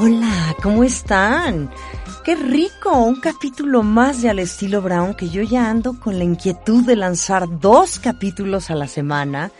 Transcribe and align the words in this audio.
Hola, 0.00 0.54
¿cómo 0.62 0.84
están? 0.84 1.72
Qué 2.24 2.36
rico, 2.36 3.02
un 3.02 3.16
capítulo 3.16 3.82
más 3.82 4.22
de 4.22 4.30
Al 4.30 4.38
estilo 4.38 4.80
Brown 4.80 5.14
que 5.14 5.28
yo 5.28 5.42
ya 5.42 5.68
ando 5.68 5.98
con 5.98 6.18
la 6.18 6.24
inquietud 6.24 6.84
de 6.84 6.94
lanzar 6.94 7.58
dos 7.58 7.98
capítulos 7.98 8.70
a 8.70 8.76
la 8.76 8.86
semana 8.86 9.50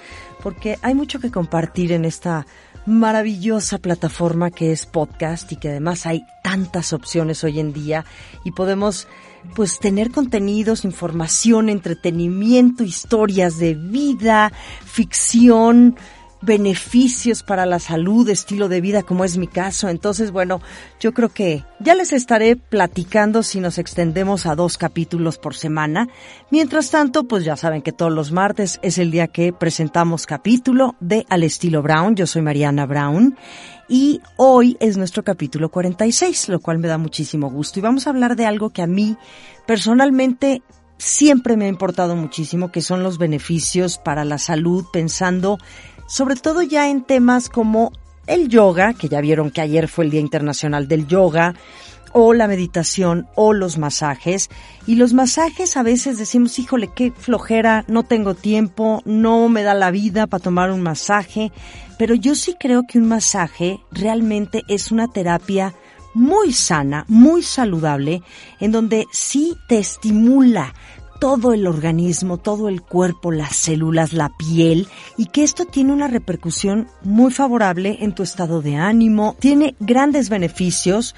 porque 0.41 0.79
hay 0.81 0.95
mucho 0.95 1.19
que 1.19 1.33
compartir 1.33 1.91
en 1.91 2.05
esta 2.05 2.47
maravillosa 2.87 3.79
plataforma 3.79 4.53
que 4.53 4.71
es 4.71 4.87
podcast 4.87 5.51
y 5.51 5.57
que 5.57 5.71
además 5.71 6.07
hay 6.07 6.25
tantas 6.45 6.93
opciones 6.93 7.43
hoy 7.43 7.59
en 7.59 7.73
día 7.73 8.05
y 8.45 8.53
podemos 8.53 9.09
pues 9.57 9.81
tener 9.81 10.13
contenidos, 10.13 10.85
información, 10.85 11.69
entretenimiento, 11.69 12.85
historias 12.85 13.59
de 13.59 13.75
vida, 13.75 14.53
ficción, 14.85 15.97
beneficios 16.41 17.43
para 17.43 17.67
la 17.67 17.79
salud, 17.79 18.29
estilo 18.29 18.69
de 18.69 18.81
vida, 18.81 19.03
como 19.03 19.25
es 19.25 19.37
mi 19.37 19.47
caso. 19.47 19.89
Entonces, 19.89 20.31
bueno, 20.31 20.61
yo 21.01 21.13
creo 21.13 21.29
que 21.29 21.65
ya 21.81 21.95
les 21.95 22.13
estaré 22.13 22.57
platicando 22.57 23.43
si 23.43 23.61
nos 23.61 23.79
extendemos 23.79 24.47
a 24.47 24.55
dos 24.55 24.79
capítulos 24.79 25.39
por 25.39 25.55
semana. 25.55 26.09
Mientras 26.51 26.91
tanto, 26.91 27.25
pues 27.25 27.45
ya 27.45 27.57
saben 27.57 27.83
que 27.83 27.93
todos 27.93 28.13
los 28.13 28.33
martes 28.33 28.79
es 28.83 28.99
el 28.99 29.11
día 29.11 29.27
que 29.27 29.53
presentamos 29.53 30.27
capítulo 30.27 30.95
de 31.01 31.27
Al 31.29 31.43
estilo 31.43 31.83
Brown. 31.83 32.15
Yo 32.15 32.27
soy 32.27 32.43
Mariana 32.43 32.87
Brown. 32.87 33.37
Y 33.89 34.21
hoy 34.37 34.77
es 34.81 34.99
nuestro 34.99 35.25
capítulo 35.25 35.71
46, 35.71 36.51
lo 36.51 36.61
cual 36.61 36.79
me 36.79 36.89
da 36.89 36.99
muchísimo 36.99 37.51
gusto. 37.51 37.79
Y 37.79 37.83
vamos 37.83 38.07
a 38.07 38.11
hablar 38.11 38.37
de 38.37 38.45
algo 38.45 38.69
que 38.71 38.83
a 38.83 38.87
mí 38.87 39.17
personalmente 39.67 40.63
siempre 40.99 41.57
me 41.57 41.65
ha 41.65 41.69
importado 41.69 42.15
muchísimo, 42.15 42.71
que 42.71 42.83
son 42.83 43.03
los 43.03 43.19
beneficios 43.19 43.99
para 43.99 44.25
la 44.25 44.39
salud, 44.39 44.85
pensando 44.93 45.59
sobre 46.09 46.35
todo 46.35 46.63
ya 46.63 46.89
en 46.89 47.05
temas 47.05 47.49
como 47.49 47.93
el 48.27 48.49
yoga, 48.49 48.95
que 48.95 49.09
ya 49.09 49.21
vieron 49.21 49.51
que 49.51 49.61
ayer 49.61 49.87
fue 49.87 50.07
el 50.07 50.11
Día 50.11 50.21
Internacional 50.21 50.89
del 50.89 51.07
Yoga, 51.07 51.55
o 52.13 52.33
la 52.33 52.49
meditación 52.49 53.29
o 53.35 53.53
los 53.53 53.79
masajes. 53.79 54.49
Y 54.87 54.97
los 54.97 55.13
masajes 55.13 55.77
a 55.77 55.83
veces 55.83 56.19
decimos, 56.19 56.59
híjole, 56.59 56.91
qué 56.95 57.13
flojera, 57.13 57.85
no 57.89 58.03
tengo 58.03 58.35
tiempo, 58.35 59.03
no 59.05 59.49
me 59.49 59.63
da 59.63 59.75
la 59.75 59.91
vida 59.91 60.27
para 60.27 60.43
tomar 60.43 60.71
un 60.71 60.81
masaje. 60.81 61.53
Pero 61.99 62.15
yo 62.15 62.35
sí 62.35 62.57
creo 62.59 62.85
que 62.89 62.99
un 62.99 63.07
masaje 63.07 63.81
realmente 63.93 64.63
es 64.69 64.91
una 64.91 65.09
terapia 65.09 65.75
muy 66.15 66.53
sana, 66.53 67.05
muy 67.09 67.43
saludable, 67.43 68.23
en 68.61 68.73
donde 68.73 69.07
sí 69.13 69.55
te 69.69 69.79
estimula 69.79 70.75
todo 71.19 71.53
el 71.53 71.67
organismo, 71.67 72.39
todo 72.39 72.69
el 72.69 72.83
cuerpo, 72.83 73.33
las 73.33 73.57
células, 73.57 74.13
la 74.13 74.31
piel 74.37 74.89
y 75.17 75.27
que 75.27 75.43
esto 75.43 75.65
tiene 75.65 75.93
una 75.93 76.09
repercusión 76.09 76.89
muy 77.03 77.33
favorable 77.33 77.99
en 78.01 78.15
tu 78.15 78.23
estado 78.23 78.63
de 78.63 78.77
ánimo, 78.77 79.37
tiene 79.39 79.75
grandes 79.81 80.29
beneficios. 80.29 81.15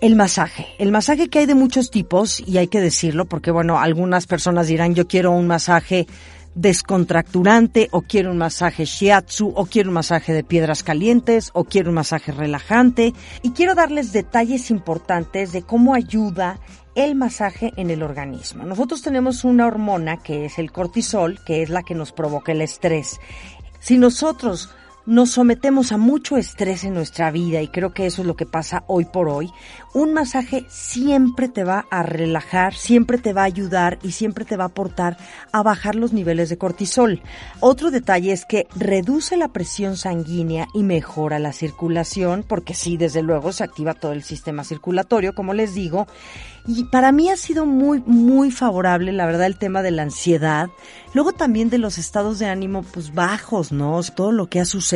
El 0.00 0.16
masaje, 0.16 0.66
el 0.78 0.90
masaje 0.90 1.28
que 1.28 1.38
hay 1.38 1.46
de 1.46 1.54
muchos 1.54 1.92
tipos 1.92 2.40
y 2.40 2.58
hay 2.58 2.66
que 2.66 2.80
decirlo 2.80 3.26
porque 3.26 3.52
bueno, 3.52 3.78
algunas 3.78 4.26
personas 4.26 4.66
dirán 4.66 4.96
yo 4.96 5.06
quiero 5.06 5.30
un 5.30 5.46
masaje 5.46 6.08
descontracturante 6.54 7.88
o 7.92 8.02
quiero 8.02 8.30
un 8.30 8.38
masaje 8.38 8.84
shiatsu 8.84 9.52
o 9.54 9.66
quiero 9.66 9.90
un 9.90 9.94
masaje 9.94 10.32
de 10.32 10.44
piedras 10.44 10.82
calientes 10.82 11.50
o 11.54 11.64
quiero 11.64 11.90
un 11.90 11.94
masaje 11.94 12.32
relajante 12.32 13.14
y 13.42 13.50
quiero 13.50 13.74
darles 13.74 14.12
detalles 14.12 14.70
importantes 14.70 15.52
de 15.52 15.62
cómo 15.62 15.94
ayuda 15.94 16.58
el 16.94 17.14
masaje 17.14 17.72
en 17.76 17.90
el 17.90 18.02
organismo. 18.02 18.64
Nosotros 18.64 19.02
tenemos 19.02 19.44
una 19.44 19.66
hormona 19.66 20.18
que 20.18 20.44
es 20.44 20.58
el 20.58 20.72
cortisol, 20.72 21.40
que 21.44 21.62
es 21.62 21.70
la 21.70 21.82
que 21.82 21.94
nos 21.94 22.12
provoca 22.12 22.52
el 22.52 22.60
estrés. 22.60 23.20
Si 23.80 23.98
nosotros 23.98 24.70
nos 25.06 25.30
sometemos 25.30 25.92
a 25.92 25.96
mucho 25.96 26.36
estrés 26.36 26.84
en 26.84 26.94
nuestra 26.94 27.30
vida 27.30 27.60
y 27.60 27.68
creo 27.68 27.92
que 27.92 28.06
eso 28.06 28.22
es 28.22 28.26
lo 28.26 28.36
que 28.36 28.46
pasa 28.46 28.84
hoy 28.86 29.04
por 29.04 29.28
hoy, 29.28 29.50
un 29.94 30.14
masaje 30.14 30.64
siempre 30.68 31.48
te 31.48 31.64
va 31.64 31.86
a 31.90 32.02
relajar, 32.02 32.74
siempre 32.74 33.18
te 33.18 33.32
va 33.32 33.42
a 33.42 33.46
ayudar 33.46 33.98
y 34.02 34.12
siempre 34.12 34.44
te 34.44 34.56
va 34.56 34.64
a 34.64 34.68
aportar 34.68 35.16
a 35.52 35.62
bajar 35.62 35.96
los 35.96 36.12
niveles 36.12 36.48
de 36.48 36.58
cortisol. 36.58 37.20
Otro 37.60 37.90
detalle 37.90 38.32
es 38.32 38.44
que 38.44 38.68
reduce 38.74 39.36
la 39.36 39.48
presión 39.48 39.96
sanguínea 39.96 40.68
y 40.72 40.82
mejora 40.82 41.38
la 41.38 41.52
circulación, 41.52 42.44
porque 42.46 42.74
sí, 42.74 42.96
desde 42.96 43.22
luego 43.22 43.52
se 43.52 43.64
activa 43.64 43.94
todo 43.94 44.12
el 44.12 44.22
sistema 44.22 44.64
circulatorio, 44.64 45.34
como 45.34 45.52
les 45.52 45.74
digo, 45.74 46.06
y 46.66 46.84
para 46.84 47.10
mí 47.10 47.28
ha 47.28 47.36
sido 47.36 47.66
muy, 47.66 48.02
muy 48.06 48.52
favorable, 48.52 49.12
la 49.12 49.26
verdad, 49.26 49.46
el 49.46 49.56
tema 49.56 49.82
de 49.82 49.90
la 49.90 50.02
ansiedad. 50.02 50.70
Luego 51.12 51.32
también 51.32 51.70
de 51.70 51.78
los 51.78 51.98
estados 51.98 52.38
de 52.38 52.46
ánimo, 52.46 52.82
pues 52.82 53.12
bajos, 53.12 53.72
¿no? 53.72 54.00
Todo 54.14 54.30
lo 54.30 54.48
que 54.48 54.60
ha 54.60 54.64
sucedido. 54.64 54.91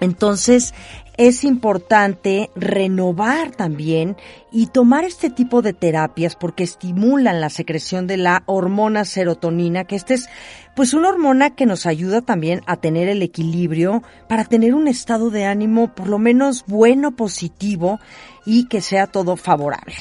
Entonces, 0.00 0.74
es 1.16 1.44
importante 1.44 2.50
renovar 2.56 3.50
también 3.50 4.16
y 4.50 4.66
tomar 4.66 5.04
este 5.04 5.30
tipo 5.30 5.62
de 5.62 5.72
terapias 5.72 6.36
porque 6.36 6.64
estimulan 6.64 7.40
la 7.40 7.50
secreción 7.50 8.06
de 8.06 8.16
la 8.16 8.42
hormona 8.46 9.04
serotonina, 9.04 9.84
que 9.84 9.96
esta 9.96 10.14
es 10.14 10.28
pues 10.74 10.94
una 10.94 11.10
hormona 11.10 11.54
que 11.54 11.66
nos 11.66 11.86
ayuda 11.86 12.22
también 12.22 12.62
a 12.66 12.76
tener 12.76 13.08
el 13.08 13.22
equilibrio 13.22 14.02
para 14.28 14.44
tener 14.44 14.74
un 14.74 14.88
estado 14.88 15.30
de 15.30 15.44
ánimo 15.44 15.94
por 15.94 16.08
lo 16.08 16.18
menos 16.18 16.64
bueno, 16.66 17.14
positivo 17.14 18.00
y 18.46 18.68
que 18.68 18.80
sea 18.80 19.06
todo 19.06 19.36
favorable 19.36 19.94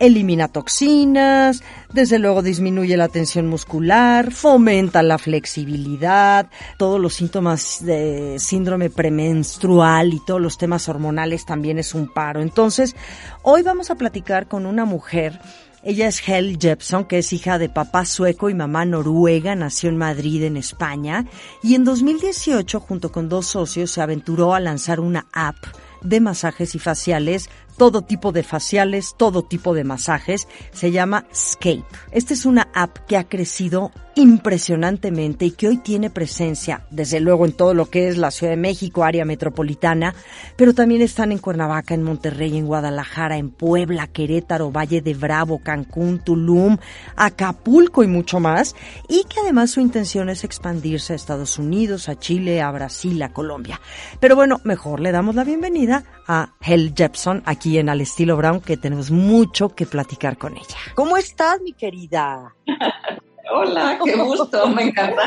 elimina 0.00 0.48
toxinas, 0.48 1.62
desde 1.92 2.18
luego 2.18 2.42
disminuye 2.42 2.96
la 2.96 3.08
tensión 3.08 3.46
muscular, 3.46 4.32
fomenta 4.32 5.02
la 5.02 5.18
flexibilidad, 5.18 6.48
todos 6.78 6.98
los 6.98 7.14
síntomas 7.14 7.84
de 7.84 8.38
síndrome 8.38 8.90
premenstrual 8.90 10.12
y 10.12 10.24
todos 10.24 10.40
los 10.40 10.58
temas 10.58 10.88
hormonales 10.88 11.44
también 11.44 11.78
es 11.78 11.94
un 11.94 12.08
paro. 12.08 12.40
Entonces, 12.40 12.96
hoy 13.42 13.62
vamos 13.62 13.90
a 13.90 13.94
platicar 13.94 14.48
con 14.48 14.66
una 14.66 14.84
mujer 14.84 15.38
ella 15.82 16.08
es 16.08 16.28
Hel 16.28 16.58
Jepson, 16.60 17.06
que 17.06 17.18
es 17.18 17.32
hija 17.32 17.58
de 17.58 17.70
papá 17.70 18.04
sueco 18.04 18.50
y 18.50 18.54
mamá 18.54 18.84
noruega, 18.84 19.54
nació 19.54 19.88
en 19.88 19.96
Madrid, 19.96 20.42
en 20.42 20.58
España, 20.58 21.24
y 21.62 21.74
en 21.74 21.84
2018, 21.84 22.80
junto 22.80 23.10
con 23.10 23.30
dos 23.30 23.46
socios, 23.46 23.90
se 23.90 24.02
aventuró 24.02 24.52
a 24.52 24.60
lanzar 24.60 25.00
una 25.00 25.26
app 25.32 25.56
de 26.02 26.20
masajes 26.20 26.74
y 26.74 26.78
faciales 26.78 27.48
todo 27.80 28.02
tipo 28.02 28.30
de 28.30 28.42
faciales, 28.42 29.14
todo 29.16 29.42
tipo 29.42 29.72
de 29.72 29.84
masajes. 29.84 30.48
Se 30.70 30.90
llama 30.90 31.24
Scape. 31.34 31.82
Esta 32.12 32.34
es 32.34 32.44
una 32.44 32.68
app 32.74 32.98
que 33.08 33.16
ha 33.16 33.24
crecido 33.24 33.90
impresionantemente 34.16 35.46
y 35.46 35.52
que 35.52 35.68
hoy 35.68 35.78
tiene 35.78 36.10
presencia, 36.10 36.82
desde 36.90 37.20
luego, 37.20 37.46
en 37.46 37.52
todo 37.52 37.72
lo 37.72 37.86
que 37.86 38.08
es 38.08 38.18
la 38.18 38.30
Ciudad 38.30 38.52
de 38.52 38.58
México, 38.58 39.04
área 39.04 39.24
metropolitana, 39.24 40.14
pero 40.56 40.74
también 40.74 41.00
están 41.00 41.32
en 41.32 41.38
Cuernavaca, 41.38 41.94
en 41.94 42.02
Monterrey, 42.02 42.58
en 42.58 42.66
Guadalajara, 42.66 43.38
en 43.38 43.48
Puebla, 43.50 44.08
Querétaro, 44.08 44.70
Valle 44.70 45.00
de 45.00 45.14
Bravo, 45.14 45.60
Cancún, 45.62 46.18
Tulum, 46.18 46.76
Acapulco 47.16 48.02
y 48.02 48.08
mucho 48.08 48.40
más, 48.40 48.76
y 49.08 49.24
que 49.24 49.40
además 49.40 49.70
su 49.70 49.80
intención 49.80 50.28
es 50.28 50.44
expandirse 50.44 51.14
a 51.14 51.16
Estados 51.16 51.58
Unidos, 51.58 52.10
a 52.10 52.18
Chile, 52.18 52.60
a 52.60 52.70
Brasil, 52.72 53.22
a 53.22 53.32
Colombia. 53.32 53.80
Pero 54.18 54.36
bueno, 54.36 54.60
mejor 54.64 55.00
le 55.00 55.12
damos 55.12 55.34
la 55.34 55.44
bienvenida 55.44 55.89
a 55.92 56.54
Hel 56.60 56.94
Jepson 56.94 57.42
aquí 57.46 57.78
en 57.78 57.88
Al 57.88 58.00
Estilo 58.00 58.36
Brown, 58.36 58.60
que 58.60 58.76
tenemos 58.76 59.10
mucho 59.10 59.70
que 59.70 59.86
platicar 59.86 60.38
con 60.38 60.56
ella. 60.56 60.76
¿Cómo 60.94 61.16
estás, 61.16 61.60
mi 61.60 61.72
querida? 61.72 62.54
Hola, 63.52 63.98
qué 64.04 64.14
gusto, 64.14 64.68
me 64.68 64.84
encanta. 64.84 65.22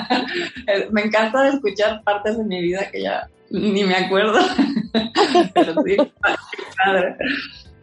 me 0.90 1.02
encanta 1.02 1.48
escuchar 1.48 2.02
partes 2.04 2.36
de 2.36 2.44
mi 2.44 2.60
vida 2.60 2.90
que 2.90 3.02
ya 3.02 3.30
ni 3.50 3.84
me 3.84 3.94
acuerdo. 3.94 4.38
Pero 5.54 5.74
sí, 5.82 5.96
padre. 6.84 7.16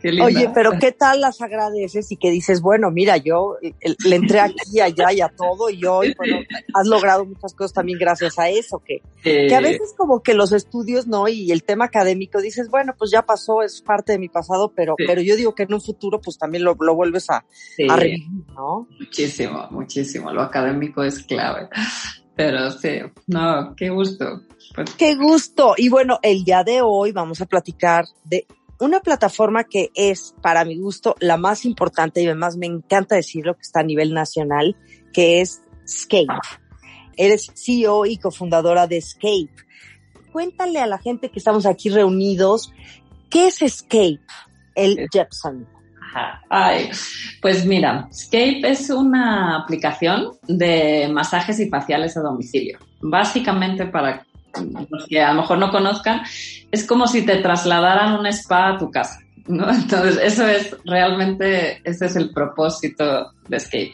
Oye, 0.04 0.50
pero 0.54 0.72
¿qué 0.80 0.92
tal 0.92 1.22
las 1.22 1.42
agradeces 1.42 2.12
y 2.12 2.18
que 2.18 2.30
dices, 2.30 2.62
bueno, 2.62 2.92
mira, 2.92 3.18
yo 3.18 3.58
le 3.62 4.16
entré 4.16 4.40
aquí, 4.40 4.80
allá 4.82 5.14
y 5.14 5.22
a 5.22 5.30
todo 5.30 5.70
y 5.70 5.86
hoy 5.86 6.14
bueno, 6.18 6.38
has 6.74 6.88
logrado 6.88 7.26
muchas 7.26 7.54
cosas 7.54 7.74
también 7.74 8.00
gracias 8.00 8.38
a 8.38 8.50
eso, 8.50 8.82
que, 8.86 9.02
que 9.24 9.56
a 9.56 9.62
veces 9.62 9.94
como 9.98 10.22
que 10.22 10.34
los 10.34 10.52
estudios, 10.52 11.08
¿no? 11.08 11.28
Y 11.28 11.52
el 11.52 11.64
tema 11.64 11.86
académico 11.86 12.42
dices, 12.42 12.70
bueno, 12.70 12.94
pues 12.98 13.12
ya 13.12 13.26
pasó, 13.26 13.62
es 13.62 13.82
parte 13.82 14.14
de 14.14 14.20
mi 14.20 14.30
pasado, 14.30 14.74
pero, 14.76 14.96
pero 14.98 15.22
yo 15.22 15.36
digo 15.36 15.56
que 15.56 15.64
en 15.64 15.74
un 15.74 15.82
futuro 15.82 16.20
pues 16.20 16.38
también 16.38 16.64
lo, 16.64 16.76
lo 16.80 16.96
vuelves 16.96 17.30
a, 17.30 17.46
a 17.90 17.96
revivir, 17.96 18.46
¿no? 18.56 18.88
Muchísimo, 19.00 19.68
muchísimo, 19.72 20.32
lo 20.32 20.42
académico 20.42 21.04
es 21.04 21.20
clave. 21.24 21.70
Pero 22.36 22.72
sí, 22.72 23.00
no, 23.28 23.76
qué 23.78 23.90
gusto. 23.90 24.42
Pues 24.74 24.90
qué 24.96 25.16
gusto. 25.16 25.76
Y 25.78 25.90
bueno, 25.90 26.20
el 26.24 26.44
día 26.44 26.64
de 26.64 26.82
hoy 26.82 27.12
vamos 27.12 27.42
a 27.42 27.46
platicar 27.46 28.06
de 28.24 28.48
una 28.80 29.00
plataforma 29.00 29.64
que 29.64 29.92
es, 29.96 30.36
para 30.42 30.66
mi 30.66 30.78
gusto, 30.78 31.16
la 31.20 31.38
más 31.38 31.66
importante 31.66 32.22
y 32.22 32.26
además 32.26 32.58
me 32.58 32.66
encanta 32.66 33.16
decirlo 33.16 33.56
que 33.56 33.62
está 33.62 33.82
a 33.82 33.84
nivel 33.84 34.14
nacional, 34.14 34.76
que 35.14 35.42
es 35.42 35.62
Scape. 35.88 36.28
Eres 37.16 37.52
CEO 37.56 38.06
y 38.06 38.18
cofundadora 38.18 38.88
de 38.88 39.02
Scape. 39.02 39.54
Cuéntale 40.32 40.80
a 40.80 40.88
la 40.88 40.98
gente 40.98 41.30
que 41.30 41.40
estamos 41.40 41.66
aquí 41.66 41.90
reunidos, 41.90 42.74
¿qué 43.30 43.48
es 43.48 43.64
Scape, 43.68 44.22
el 44.76 45.08
Jepson? 45.12 45.68
Ay, 46.50 46.90
pues 47.42 47.66
mira, 47.66 48.08
Scape 48.14 48.62
es 48.64 48.90
una 48.90 49.58
aplicación 49.58 50.32
de 50.48 51.10
masajes 51.12 51.60
y 51.60 51.70
faciales 51.70 52.16
a 52.18 52.22
domicilio. 52.22 52.78
Básicamente 53.02 53.86
para 53.86 54.26
los 54.90 55.08
que 55.08 55.22
a 55.22 55.34
lo 55.34 55.42
mejor 55.42 55.58
no 55.58 55.72
conozcan, 55.72 56.22
es 56.72 56.86
como 56.86 57.08
si 57.08 57.26
te 57.26 57.38
trasladaran 57.38 58.20
un 58.20 58.28
spa 58.28 58.70
a 58.70 58.78
tu 58.78 58.92
casa. 58.92 59.20
¿no? 59.48 59.70
Entonces, 59.74 60.20
eso 60.24 60.48
es 60.48 60.76
realmente, 60.86 61.82
ese 61.84 62.06
es 62.06 62.16
el 62.16 62.32
propósito 62.32 63.32
de 63.48 63.58
Escape. 63.58 63.94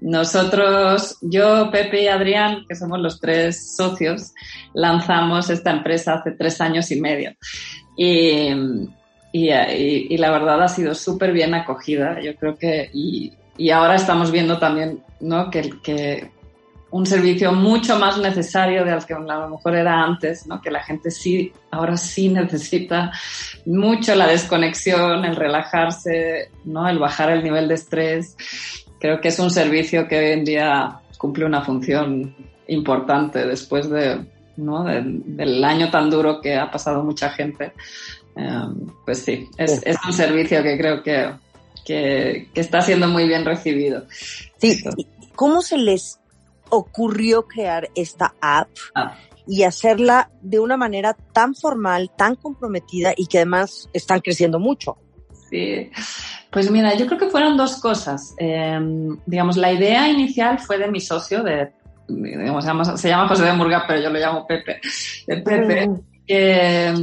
Nosotros, 0.00 1.16
yo, 1.22 1.70
Pepe 1.70 2.02
y 2.02 2.08
Adrián, 2.08 2.64
que 2.68 2.74
somos 2.74 3.00
los 3.00 3.18
tres 3.18 3.74
socios, 3.76 4.32
lanzamos 4.74 5.48
esta 5.48 5.70
empresa 5.70 6.14
hace 6.14 6.32
tres 6.32 6.60
años 6.60 6.90
y 6.90 7.00
medio. 7.00 7.34
Y, 7.96 8.50
y, 9.32 10.16
la 10.18 10.30
verdad 10.30 10.62
ha 10.62 10.68
sido 10.68 10.94
súper 10.94 11.32
bien 11.32 11.54
acogida. 11.54 12.20
Yo 12.20 12.36
creo 12.36 12.56
que, 12.56 12.90
y, 12.92 13.32
ahora 13.70 13.94
estamos 13.94 14.30
viendo 14.30 14.58
también 14.58 15.02
¿no? 15.20 15.50
que 15.50 16.30
un 16.96 17.04
servicio 17.04 17.52
mucho 17.52 17.98
más 17.98 18.16
necesario 18.16 18.82
de 18.82 18.90
al 18.90 19.04
que 19.04 19.12
a 19.12 19.18
lo 19.18 19.50
mejor 19.50 19.76
era 19.76 20.02
antes, 20.02 20.46
¿no? 20.46 20.62
Que 20.62 20.70
la 20.70 20.82
gente 20.82 21.10
sí, 21.10 21.52
ahora 21.70 21.98
sí 21.98 22.30
necesita 22.30 23.12
mucho 23.66 24.14
la 24.14 24.26
desconexión, 24.26 25.26
el 25.26 25.36
relajarse, 25.36 26.50
¿no? 26.64 26.88
El 26.88 26.98
bajar 26.98 27.30
el 27.30 27.44
nivel 27.44 27.68
de 27.68 27.74
estrés. 27.74 28.34
Creo 28.98 29.20
que 29.20 29.28
es 29.28 29.38
un 29.38 29.50
servicio 29.50 30.08
que 30.08 30.18
hoy 30.18 30.30
en 30.30 30.44
día 30.46 31.00
cumple 31.18 31.44
una 31.44 31.62
función 31.62 32.34
importante 32.66 33.46
después 33.46 33.90
de, 33.90 34.24
¿no? 34.56 34.84
del 34.84 35.64
año 35.64 35.90
tan 35.90 36.08
duro 36.08 36.40
que 36.40 36.56
ha 36.56 36.70
pasado 36.70 37.04
mucha 37.04 37.28
gente. 37.28 37.72
Em, 38.36 38.86
pues 39.04 39.18
sí, 39.18 39.46
es, 39.58 39.82
es, 39.84 39.96
un 40.06 40.14
servicio 40.14 40.62
que 40.62 40.78
creo 40.78 41.02
que, 41.02 41.30
que, 41.84 42.48
que 42.54 42.60
está 42.60 42.80
siendo 42.80 43.06
muy 43.08 43.28
bien 43.28 43.44
recibido. 43.44 44.06
Sí, 44.56 44.82
¿cómo 45.34 45.60
se 45.60 45.76
les 45.76 46.18
ocurrió 46.70 47.46
crear 47.46 47.88
esta 47.94 48.34
app 48.40 48.68
ah. 48.94 49.16
y 49.46 49.62
hacerla 49.62 50.30
de 50.42 50.60
una 50.60 50.76
manera 50.76 51.14
tan 51.32 51.54
formal, 51.54 52.10
tan 52.16 52.36
comprometida 52.36 53.12
y 53.16 53.26
que 53.26 53.38
además 53.38 53.88
están 53.92 54.20
creciendo 54.20 54.58
mucho? 54.58 54.98
Sí, 55.50 55.90
pues 56.50 56.70
mira, 56.70 56.94
yo 56.96 57.06
creo 57.06 57.18
que 57.18 57.28
fueron 57.28 57.56
dos 57.56 57.80
cosas. 57.80 58.34
Em, 58.38 59.16
digamos, 59.26 59.56
la 59.56 59.72
idea 59.72 60.08
inicial 60.08 60.58
fue 60.58 60.78
de 60.78 60.90
mi 60.90 61.00
socio, 61.00 61.42
de, 61.42 61.72
digamos, 62.08 62.64
se, 62.64 62.70
llama, 62.70 62.96
se 62.96 63.08
llama 63.08 63.28
José 63.28 63.44
de 63.44 63.52
Murga, 63.52 63.84
pero 63.86 64.00
yo 64.00 64.10
lo 64.10 64.18
llamo 64.18 64.46
Pepe, 64.46 64.80
de 65.26 65.36
Pepe, 65.38 65.90
que 66.26 66.94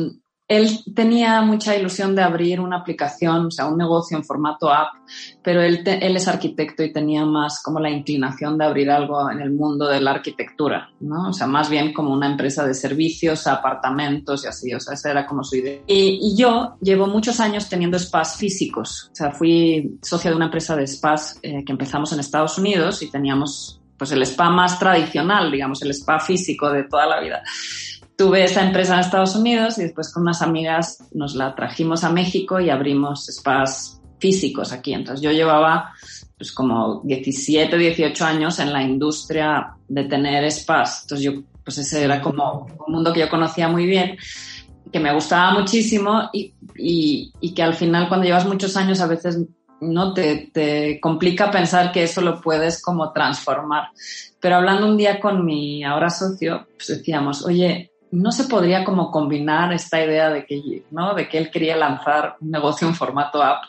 él 0.48 0.80
tenía 0.94 1.42
mucha 1.42 1.76
ilusión 1.76 2.16
de 2.16 2.22
abrir 2.22 2.60
una 2.60 2.78
aplicación, 2.78 3.48
o 3.48 3.52
sea, 3.52 3.68
un 3.68 3.78
negocio 3.78 4.18
en 4.18 4.26
formato 4.26 4.70
app, 4.72 4.94
pero 5.42 5.62
él, 5.62 5.84
es 5.86 6.28
arquitecto 6.28 6.84
y 6.84 6.92
tenía 6.92 7.26
más 7.26 7.62
como 7.64 7.80
la 7.80 7.90
inclinación 7.90 8.58
de 8.58 8.66
abrir 8.66 8.92
algo 8.92 9.32
en 9.32 9.40
el 9.40 9.52
mundo 9.52 9.88
de 9.88 10.02
la 10.02 10.12
arquitectura, 10.12 10.90
¿no? 11.00 11.30
O 11.30 11.34
sea, 11.34 11.48
más 11.48 11.70
bien 11.70 11.94
como 11.94 12.14
una 12.14 12.30
empresa 12.30 12.68
de 12.68 12.74
servicios, 12.74 13.48
apartamentos 13.48 14.44
y 14.44 14.48
así, 14.48 14.74
o 14.74 14.80
sea, 14.80 14.96
esa 14.96 15.12
era 15.12 15.26
como 15.26 15.44
su 15.44 15.56
idea. 15.56 15.82
Y, 15.88 16.34
yo 16.36 16.78
llevo 16.82 17.08
muchos 17.08 17.40
años 17.40 17.70
teniendo 17.70 17.98
spas 17.98 18.38
físicos, 18.38 19.10
o 19.12 19.16
sea, 19.16 19.32
fui 19.32 19.98
socia 20.02 20.32
de 20.32 20.36
una 20.36 20.46
empresa 20.46 20.76
de 20.76 20.88
spas 20.88 21.40
eh, 21.42 21.64
que 21.64 21.72
empezamos 21.72 22.12
en 22.12 22.20
Estados 22.20 22.58
Unidos 22.58 23.02
y 23.02 23.10
teníamos 23.10 23.80
pues 23.98 24.12
el 24.12 24.24
spa 24.24 24.50
más 24.50 24.80
tradicional, 24.80 25.52
digamos, 25.52 25.82
el 25.84 25.92
spa 25.92 26.20
físico 26.20 26.70
de 26.72 26.84
toda 26.84 27.06
la 27.06 27.22
vida 27.22 27.44
tuve 28.16 28.44
esa 28.44 28.64
empresa 28.66 28.94
en 28.94 29.00
Estados 29.00 29.36
Unidos 29.36 29.78
y 29.78 29.84
después 29.84 30.12
con 30.12 30.24
unas 30.24 30.42
amigas 30.42 31.04
nos 31.14 31.36
la 31.36 31.56
trajimos 31.56 32.04
a 32.04 32.12
México 32.12 32.60
y 32.60 32.70
abrimos 32.70 33.26
spas 33.26 34.02
físicos 34.20 34.72
aquí. 34.72 34.94
Entonces 34.94 35.22
yo 35.22 35.32
llevaba 35.32 35.94
pues 36.38 36.52
como 36.52 37.02
17, 37.04 37.78
18 37.78 38.26
años 38.26 38.60
en 38.60 38.72
la 38.72 38.82
industria 38.84 39.76
de 39.88 40.04
tener 40.06 40.50
spas. 40.52 41.04
Entonces 41.04 41.26
yo, 41.26 41.42
pues 41.64 41.78
ese 41.78 42.04
era 42.04 42.22
como 42.22 42.68
un 42.86 42.94
mundo 42.94 43.14
que 43.14 43.22
yo 43.22 43.30
conocía 43.30 43.68
muy 43.68 43.86
bien, 43.86 44.18
que 44.92 45.00
me 45.00 45.14
gustaba 45.14 45.54
muchísimo 45.54 46.30
y, 46.34 46.54
y, 46.76 47.32
y 47.40 47.54
que 47.54 47.64
al 47.64 47.74
final 47.74 48.08
cuando 48.08 48.26
llevas 48.26 48.46
muchos 48.46 48.76
años 48.78 49.02
a 49.02 49.08
veces 49.08 49.40
no 49.82 50.14
te, 50.14 50.50
te, 50.54 51.00
complica 51.02 51.52
pensar 51.52 51.92
que 51.92 52.04
eso 52.04 52.22
lo 52.22 52.40
puedes 52.40 52.82
como 52.82 53.12
transformar. 53.12 53.90
Pero 54.40 54.58
hablando 54.58 54.88
un 54.88 54.98
día 54.98 55.20
con 55.20 55.46
mi 55.46 55.84
ahora 55.84 56.10
socio, 56.10 56.68
pues 56.78 56.88
decíamos, 56.88 57.46
oye, 57.46 57.93
no 58.14 58.32
se 58.32 58.44
podría 58.44 58.84
como 58.84 59.10
combinar 59.10 59.74
esta 59.74 60.04
idea 60.04 60.30
de 60.30 60.46
que, 60.46 60.84
¿no? 60.92 61.16
de 61.16 61.28
que 61.28 61.40
él 61.40 61.50
quería 61.50 61.76
lanzar 61.76 62.38
un 62.40 62.52
negocio 62.52 62.88
en 62.88 62.94
formato 62.94 63.42
app 63.42 63.64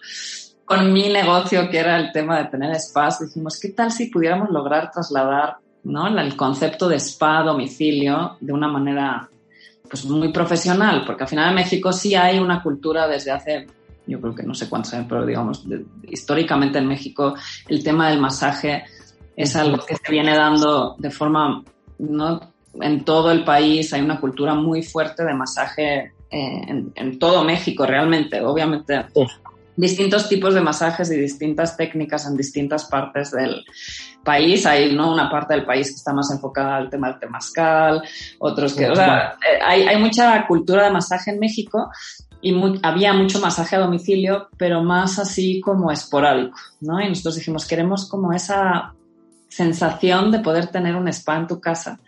con 0.67 0.93
mi 0.93 1.08
negocio, 1.08 1.70
que 1.70 1.79
era 1.79 1.99
el 1.99 2.12
tema 2.12 2.38
de 2.38 2.44
tener 2.50 2.79
spas. 2.79 3.20
Dijimos, 3.20 3.58
¿qué 3.58 3.70
tal 3.70 3.91
si 3.91 4.06
pudiéramos 4.06 4.50
lograr 4.50 4.91
trasladar 4.91 5.56
¿no? 5.85 6.06
el 6.08 6.37
concepto 6.37 6.88
de 6.88 6.96
spa 6.96 7.43
domicilio 7.43 8.37
de 8.38 8.52
una 8.52 8.69
manera 8.69 9.31
pues, 9.88 10.05
muy 10.05 10.31
profesional? 10.31 11.05
Porque 11.06 11.23
al 11.23 11.29
final 11.31 11.49
en 11.49 11.55
México 11.55 11.91
sí 11.91 12.14
hay 12.14 12.38
una 12.38 12.62
cultura 12.62 13.08
desde 13.08 13.31
hace, 13.31 13.67
yo 14.06 14.20
creo 14.20 14.35
que 14.35 14.43
no 14.43 14.52
sé 14.52 14.69
cuántos 14.69 14.93
años, 14.93 15.06
pero 15.08 15.25
digamos, 15.25 15.64
históricamente 16.02 16.79
en 16.79 16.87
México 16.87 17.35
el 17.67 17.82
tema 17.82 18.11
del 18.11 18.20
masaje 18.20 18.85
es 19.37 19.56
algo 19.56 19.85
que 19.87 19.96
se 19.96 20.12
viene 20.12 20.37
dando 20.37 20.96
de 20.99 21.11
forma 21.11 21.64
no 21.99 22.53
en 22.80 23.04
todo 23.04 23.30
el 23.30 23.44
país 23.44 23.92
hay 23.92 24.00
una 24.00 24.20
cultura 24.20 24.54
muy 24.54 24.82
fuerte 24.82 25.24
de 25.24 25.34
masaje 25.34 26.12
eh, 26.30 26.84
en, 26.94 27.18
todo 27.18 27.44
México 27.44 27.86
realmente. 27.86 28.40
Obviamente, 28.40 29.06
distintos 29.76 30.28
tipos 30.28 30.54
de 30.54 30.60
masajes 30.60 31.10
y 31.10 31.16
distintas 31.16 31.76
técnicas 31.76 32.26
en 32.26 32.36
distintas 32.36 32.86
partes 32.86 33.30
del 33.30 33.64
país. 34.24 34.66
Hay 34.66 34.94
¿no? 34.94 35.12
una 35.12 35.30
parte 35.30 35.54
del 35.54 35.64
país 35.64 35.88
que 35.88 35.96
está 35.96 36.12
más 36.12 36.30
enfocada 36.30 36.76
al 36.76 36.90
tema 36.90 37.10
del 37.10 37.20
temazcal, 37.20 38.02
otros 38.38 38.74
que... 38.74 38.90
O 38.90 38.96
sea, 38.96 39.32
eh, 39.32 39.58
hay, 39.64 39.82
hay 39.82 40.00
mucha 40.00 40.46
cultura 40.46 40.84
de 40.84 40.90
masaje 40.90 41.30
en 41.30 41.38
México 41.38 41.90
y 42.40 42.54
había 42.82 43.14
mucho 43.14 43.40
masaje 43.40 43.76
a 43.76 43.81
domicilio, 43.81 44.48
pero 44.58 44.82
más 44.82 45.19
así 45.19 45.60
como 45.60 45.90
esporádico, 45.90 46.58
¿no? 46.81 47.00
Y 47.00 47.08
nosotros 47.08 47.36
dijimos, 47.36 47.66
queremos 47.66 48.06
como 48.06 48.34
esa 48.34 48.93
sensación 49.55 50.32
de 50.32 50.41
poder 50.41 50.67
tener 50.67 50.96
un 50.96 51.08
spa 51.08 51.37
en 51.37 51.46
tu 51.46 51.61
casa. 51.61 52.01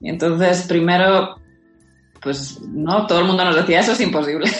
Y 0.00 0.10
entonces, 0.10 0.66
primero, 0.68 1.36
pues 2.20 2.60
no, 2.60 3.06
todo 3.06 3.20
el 3.20 3.26
mundo 3.26 3.44
nos 3.44 3.56
decía, 3.56 3.80
eso 3.80 3.92
es 3.92 4.00
imposible. 4.00 4.46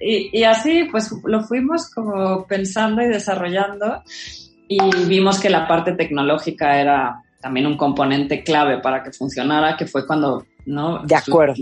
y, 0.00 0.38
y, 0.38 0.44
así, 0.44 0.84
pues 0.90 1.12
lo 1.24 1.42
fuimos 1.42 1.90
como 1.90 2.46
pensando 2.46 3.02
y 3.02 3.08
desarrollando 3.08 4.02
y 4.68 4.78
vimos 5.06 5.40
que 5.40 5.50
la 5.50 5.66
parte 5.66 5.92
tecnológica 5.92 6.80
era 6.80 7.20
también 7.40 7.66
un 7.66 7.76
componente 7.76 8.42
clave 8.42 8.78
para 8.78 9.02
que 9.02 9.12
funcionara, 9.12 9.76
que 9.76 9.86
fue 9.86 10.06
cuando, 10.06 10.46
¿no? 10.66 11.00
De 11.00 11.16
acuerdo. 11.16 11.54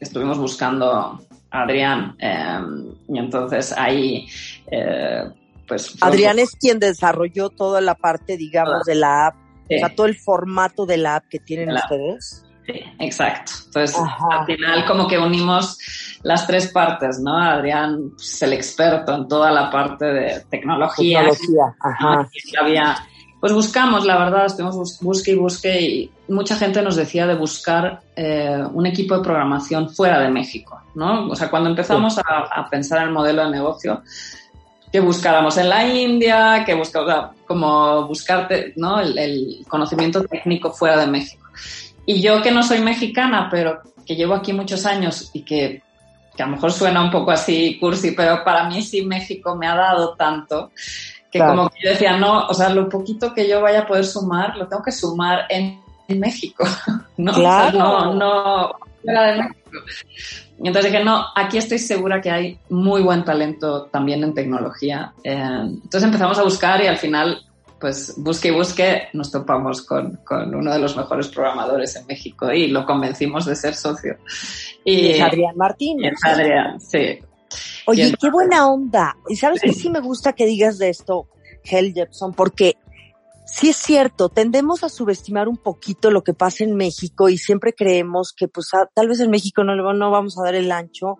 Estuvimos 0.00 0.38
buscando 0.38 0.90
a 0.90 1.20
Adrián 1.50 2.16
em, 2.18 2.92
y 3.08 3.18
entonces 3.18 3.72
ahí 3.76 4.26
eh, 4.70 5.24
pues, 5.68 5.96
Adrián 6.00 6.38
es 6.38 6.56
quien 6.56 6.78
desarrolló 6.78 7.50
toda 7.50 7.80
la 7.80 7.94
parte, 7.94 8.36
digamos, 8.36 8.84
de 8.84 8.94
la 8.94 9.26
app, 9.26 9.36
o 9.64 9.78
sea, 9.78 9.94
todo 9.94 10.06
el 10.06 10.16
formato 10.16 10.86
de 10.86 10.96
la 10.96 11.16
app 11.16 11.28
que 11.28 11.38
tienen 11.38 11.70
ustedes. 11.72 12.44
Sí, 12.66 12.80
exacto. 12.98 13.52
Entonces, 13.66 13.96
al 14.30 14.44
final 14.46 14.84
como 14.86 15.06
que 15.06 15.18
unimos 15.18 15.78
las 16.22 16.46
tres 16.46 16.68
partes, 16.68 17.18
¿no? 17.20 17.36
Adrián 17.38 18.12
es 18.18 18.42
el 18.42 18.52
experto 18.52 19.14
en 19.14 19.28
toda 19.28 19.50
la 19.50 19.70
parte 19.70 20.06
de 20.06 20.40
tecnología. 20.50 21.20
Tecnología, 21.20 21.76
ajá. 21.80 22.28
había, 22.60 22.96
pues 23.40 23.52
buscamos, 23.52 24.04
la 24.04 24.18
verdad, 24.18 24.46
estuvimos 24.46 24.98
busque 25.00 25.32
y 25.32 25.36
busque 25.36 25.80
y 25.80 26.12
mucha 26.28 26.56
gente 26.56 26.82
nos 26.82 26.96
decía 26.96 27.26
de 27.26 27.36
buscar 27.36 28.00
eh, 28.16 28.62
un 28.72 28.84
equipo 28.84 29.16
de 29.16 29.22
programación 29.22 29.88
fuera 29.88 30.20
de 30.20 30.28
México, 30.28 30.82
¿no? 30.94 31.28
O 31.28 31.36
sea, 31.36 31.48
cuando 31.48 31.70
empezamos 31.70 32.18
a, 32.18 32.22
a 32.22 32.68
pensar 32.68 32.98
en 32.98 33.08
el 33.08 33.14
modelo 33.14 33.44
de 33.44 33.50
negocio, 33.50 34.02
que 34.90 35.00
buscáramos 35.00 35.56
en 35.58 35.68
la 35.68 35.86
India, 35.86 36.62
que 36.64 36.74
buscaba, 36.74 37.32
como 37.46 38.06
buscarte, 38.06 38.72
¿no? 38.76 39.00
El, 39.00 39.64
conocimiento 39.68 40.22
técnico 40.24 40.72
fuera 40.72 40.98
de 40.98 41.06
México. 41.06 41.46
Y 42.06 42.22
yo 42.22 42.42
que 42.42 42.50
no 42.50 42.62
soy 42.62 42.80
mexicana, 42.80 43.48
pero 43.50 43.80
que 44.06 44.16
llevo 44.16 44.34
aquí 44.34 44.52
muchos 44.52 44.86
años 44.86 45.30
y 45.34 45.42
que, 45.42 45.82
que 46.34 46.42
a 46.42 46.46
lo 46.46 46.52
mejor 46.52 46.72
suena 46.72 47.02
un 47.02 47.10
poco 47.10 47.30
así 47.30 47.78
cursi, 47.78 48.12
pero 48.12 48.42
para 48.44 48.68
mí 48.68 48.80
sí 48.82 49.02
México 49.02 49.54
me 49.54 49.66
ha 49.66 49.74
dado 49.74 50.14
tanto 50.14 50.70
que 51.30 51.38
como 51.40 51.70
yo 51.82 51.90
decía, 51.90 52.16
no, 52.16 52.46
o 52.46 52.54
sea, 52.54 52.70
lo 52.70 52.88
poquito 52.88 53.34
que 53.34 53.46
yo 53.48 53.60
vaya 53.60 53.80
a 53.80 53.86
poder 53.86 54.06
sumar, 54.06 54.56
lo 54.56 54.66
tengo 54.66 54.82
que 54.82 54.92
sumar 54.92 55.46
en, 55.48 55.80
México, 56.08 56.64
¿no? 57.18 57.34
Claro. 57.34 57.78
no, 57.78 58.14
no. 58.14 58.70
Entonces 60.58 60.92
dije, 60.92 61.04
no, 61.04 61.26
aquí 61.34 61.58
estoy 61.58 61.78
segura 61.78 62.20
que 62.20 62.30
hay 62.30 62.58
muy 62.68 63.02
buen 63.02 63.24
talento 63.24 63.86
también 63.86 64.22
en 64.24 64.34
tecnología. 64.34 65.12
Eh, 65.22 65.34
entonces 65.34 66.02
empezamos 66.02 66.38
a 66.38 66.42
buscar 66.42 66.82
y 66.82 66.86
al 66.86 66.96
final, 66.96 67.46
pues 67.80 68.14
busque 68.16 68.48
y 68.48 68.50
busque, 68.50 69.08
nos 69.12 69.30
topamos 69.30 69.82
con, 69.82 70.16
con, 70.24 70.54
uno 70.54 70.72
de 70.72 70.78
los 70.78 70.96
mejores 70.96 71.28
programadores 71.28 71.96
en 71.96 72.06
México 72.06 72.52
y 72.52 72.68
lo 72.68 72.84
convencimos 72.84 73.46
de 73.46 73.54
ser 73.54 73.74
socio. 73.74 74.16
Y, 74.84 75.12
es 75.12 75.20
Adrián 75.20 75.56
Martínez. 75.56 76.14
Es 76.14 76.24
Adrián, 76.24 76.80
sí. 76.80 77.18
Oye, 77.86 78.12
qué 78.20 78.30
buena 78.30 78.68
onda. 78.68 79.16
Y 79.28 79.36
sabes 79.36 79.62
que 79.62 79.72
sí 79.72 79.90
me 79.90 80.00
gusta 80.00 80.32
que 80.32 80.44
digas 80.44 80.78
de 80.78 80.90
esto, 80.90 81.28
Hell 81.64 81.94
Jepson, 81.94 82.34
porque 82.34 82.76
sí 83.52 83.70
es 83.70 83.76
cierto, 83.76 84.28
tendemos 84.28 84.84
a 84.84 84.88
subestimar 84.88 85.48
un 85.48 85.56
poquito 85.56 86.10
lo 86.10 86.22
que 86.22 86.34
pasa 86.34 86.64
en 86.64 86.76
México 86.76 87.28
y 87.28 87.38
siempre 87.38 87.72
creemos 87.72 88.32
que 88.32 88.48
pues 88.48 88.68
tal 88.94 89.08
vez 89.08 89.20
en 89.20 89.30
México 89.30 89.64
no, 89.64 89.74
no 89.74 90.10
vamos 90.10 90.38
a 90.38 90.44
dar 90.44 90.54
el 90.54 90.70
ancho. 90.70 91.18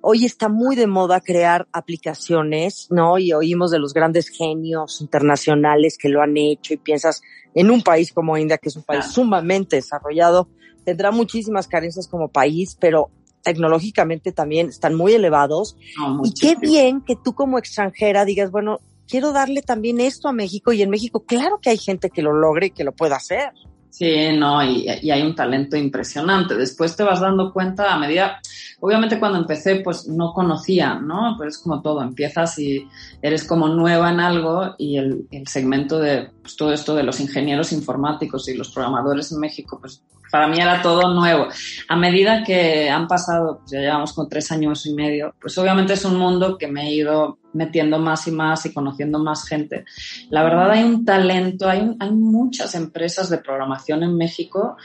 Hoy 0.00 0.24
está 0.24 0.48
muy 0.48 0.76
de 0.76 0.86
moda 0.86 1.20
crear 1.20 1.66
aplicaciones, 1.72 2.86
¿no? 2.90 3.18
Y 3.18 3.32
oímos 3.32 3.72
de 3.72 3.80
los 3.80 3.92
grandes 3.92 4.28
genios 4.28 5.00
internacionales 5.00 5.98
que 5.98 6.08
lo 6.08 6.22
han 6.22 6.36
hecho 6.36 6.74
y 6.74 6.76
piensas 6.76 7.22
en 7.54 7.70
un 7.70 7.82
país 7.82 8.12
como 8.12 8.36
India, 8.36 8.58
que 8.58 8.68
es 8.68 8.76
un 8.76 8.84
país 8.84 9.06
sumamente 9.06 9.76
desarrollado, 9.76 10.48
tendrá 10.84 11.10
muchísimas 11.10 11.66
carencias 11.66 12.06
como 12.06 12.28
país, 12.28 12.76
pero 12.78 13.10
tecnológicamente 13.42 14.32
también 14.32 14.68
están 14.68 14.94
muy 14.94 15.12
elevados. 15.12 15.76
y 16.22 16.32
qué 16.34 16.56
bien 16.56 17.00
que 17.00 17.16
tú 17.16 17.34
como 17.34 17.58
extranjera 17.58 18.24
digas, 18.24 18.50
bueno, 18.50 18.80
quiero 19.08 19.32
darle 19.32 19.62
también 19.62 20.00
esto 20.00 20.28
a 20.28 20.32
México 20.32 20.72
y 20.72 20.82
en 20.82 20.90
México 20.90 21.24
claro 21.24 21.58
que 21.60 21.70
hay 21.70 21.78
gente 21.78 22.10
que 22.10 22.22
lo 22.22 22.32
logre 22.32 22.66
y 22.66 22.70
que 22.70 22.84
lo 22.84 22.92
pueda 22.92 23.16
hacer. 23.16 23.52
Sí, 23.90 24.28
no, 24.36 24.62
y, 24.62 24.86
hay 24.88 25.22
un 25.22 25.34
talento 25.34 25.74
impresionante. 25.74 26.54
Después 26.54 26.94
te 26.96 27.02
vas 27.02 27.20
dando 27.20 27.50
cuenta 27.50 27.94
a 27.94 27.98
medida, 27.98 28.40
obviamente 28.80 29.18
cuando 29.18 29.38
empecé 29.38 29.76
pues 29.76 30.06
no 30.06 30.32
conocía, 30.32 30.94
¿no? 30.94 31.34
Pues 31.36 31.56
es 31.56 31.62
como 31.62 31.82
todo, 31.82 32.02
empiezas 32.02 32.58
y 32.58 32.86
eres 33.22 33.44
como 33.44 33.68
nueva 33.68 34.10
en 34.10 34.20
algo 34.20 34.74
y 34.78 34.96
el, 34.98 35.26
el 35.30 35.46
segmento 35.46 35.98
de 35.98 36.30
pues, 36.42 36.56
todo 36.56 36.72
esto 36.72 36.94
de 36.94 37.02
los 37.02 37.20
ingenieros 37.20 37.72
informáticos 37.72 38.48
y 38.48 38.54
los 38.54 38.72
programadores 38.72 39.32
en 39.32 39.40
México 39.40 39.78
pues 39.80 40.02
para 40.30 40.48
mí 40.48 40.58
era 40.58 40.82
todo 40.82 41.14
nuevo. 41.14 41.48
A 41.88 41.96
medida 41.96 42.42
que 42.44 42.90
han 42.90 43.06
pasado, 43.06 43.58
pues 43.58 43.70
ya 43.70 43.80
llevamos 43.80 44.12
con 44.12 44.28
tres 44.28 44.50
años 44.52 44.84
y 44.86 44.94
medio, 44.94 45.34
pues 45.40 45.56
obviamente 45.58 45.94
es 45.94 46.04
un 46.04 46.16
mundo 46.16 46.58
que 46.58 46.68
me 46.68 46.88
he 46.88 46.94
ido 46.94 47.38
metiendo 47.52 47.98
más 47.98 48.26
y 48.28 48.32
más 48.32 48.66
y 48.66 48.74
conociendo 48.74 49.18
más 49.18 49.46
gente. 49.48 49.84
La 50.28 50.42
verdad 50.42 50.70
hay 50.72 50.84
un 50.84 51.04
talento, 51.04 51.68
hay, 51.68 51.96
hay 51.98 52.10
muchas 52.10 52.74
empresas 52.74 53.30
de 53.30 53.38
programación 53.38 54.02
en 54.02 54.16
México 54.16 54.76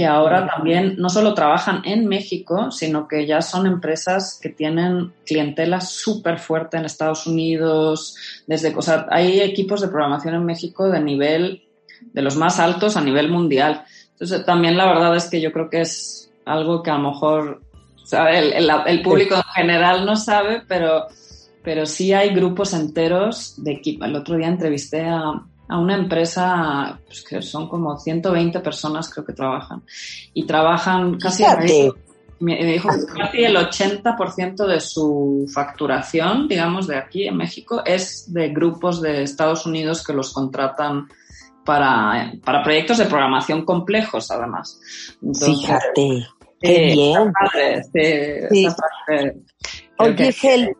que 0.00 0.06
ahora 0.06 0.46
también 0.46 0.94
no 0.96 1.10
solo 1.10 1.34
trabajan 1.34 1.82
en 1.84 2.06
México, 2.08 2.70
sino 2.70 3.06
que 3.06 3.26
ya 3.26 3.42
son 3.42 3.66
empresas 3.66 4.40
que 4.40 4.48
tienen 4.48 5.12
clientela 5.26 5.82
súper 5.82 6.38
fuerte 6.38 6.78
en 6.78 6.86
Estados 6.86 7.26
Unidos, 7.26 8.16
desde, 8.46 8.74
o 8.74 8.80
sea, 8.80 9.08
hay 9.10 9.42
equipos 9.42 9.82
de 9.82 9.88
programación 9.88 10.36
en 10.36 10.46
México 10.46 10.88
de 10.88 11.00
nivel, 11.00 11.64
de 12.14 12.22
los 12.22 12.34
más 12.36 12.58
altos 12.58 12.96
a 12.96 13.02
nivel 13.02 13.28
mundial. 13.28 13.84
Entonces, 14.12 14.42
también 14.46 14.78
la 14.78 14.86
verdad 14.86 15.14
es 15.14 15.28
que 15.28 15.38
yo 15.38 15.52
creo 15.52 15.68
que 15.68 15.82
es 15.82 16.32
algo 16.46 16.82
que 16.82 16.90
a 16.90 16.96
lo 16.96 17.10
mejor 17.10 17.60
El, 18.10 19.02
público 19.02 19.34
en 19.34 19.42
general 19.54 20.06
no 20.06 20.16
sabe, 20.16 20.62
pero, 20.66 21.08
pero 21.62 21.84
sí 21.84 22.14
hay 22.14 22.30
grupos 22.30 22.72
enteros 22.72 23.62
de 23.62 23.72
equipo. 23.72 24.06
El 24.06 24.16
otro 24.16 24.38
día 24.38 24.48
entrevisté 24.48 25.02
a, 25.02 25.44
una 25.78 25.94
empresa 25.94 26.98
pues, 27.06 27.22
que 27.22 27.42
son 27.42 27.68
como 27.68 27.98
120 27.98 28.60
personas 28.60 29.08
creo 29.12 29.24
que 29.24 29.32
trabajan. 29.32 29.82
Y 30.34 30.44
trabajan 30.44 31.18
casi 31.18 31.44
me 32.40 32.64
dijo 32.64 32.88
casi 33.14 33.44
el 33.44 33.54
80% 33.54 34.66
de 34.66 34.80
su 34.80 35.46
facturación, 35.52 36.48
digamos, 36.48 36.86
de 36.86 36.96
aquí 36.96 37.28
en 37.28 37.36
México 37.36 37.82
es 37.84 38.32
de 38.32 38.48
grupos 38.48 39.02
de 39.02 39.22
Estados 39.22 39.66
Unidos 39.66 40.02
que 40.04 40.14
los 40.14 40.32
contratan 40.32 41.06
para, 41.66 42.32
para 42.42 42.62
proyectos 42.62 42.96
de 42.96 43.04
programación 43.04 43.66
complejos, 43.66 44.30
además. 44.30 44.80
Fíjate, 45.20 46.26
qué 46.60 46.92
bien. 46.94 47.32
Oye, 49.98 50.32
Gel, 50.32 50.74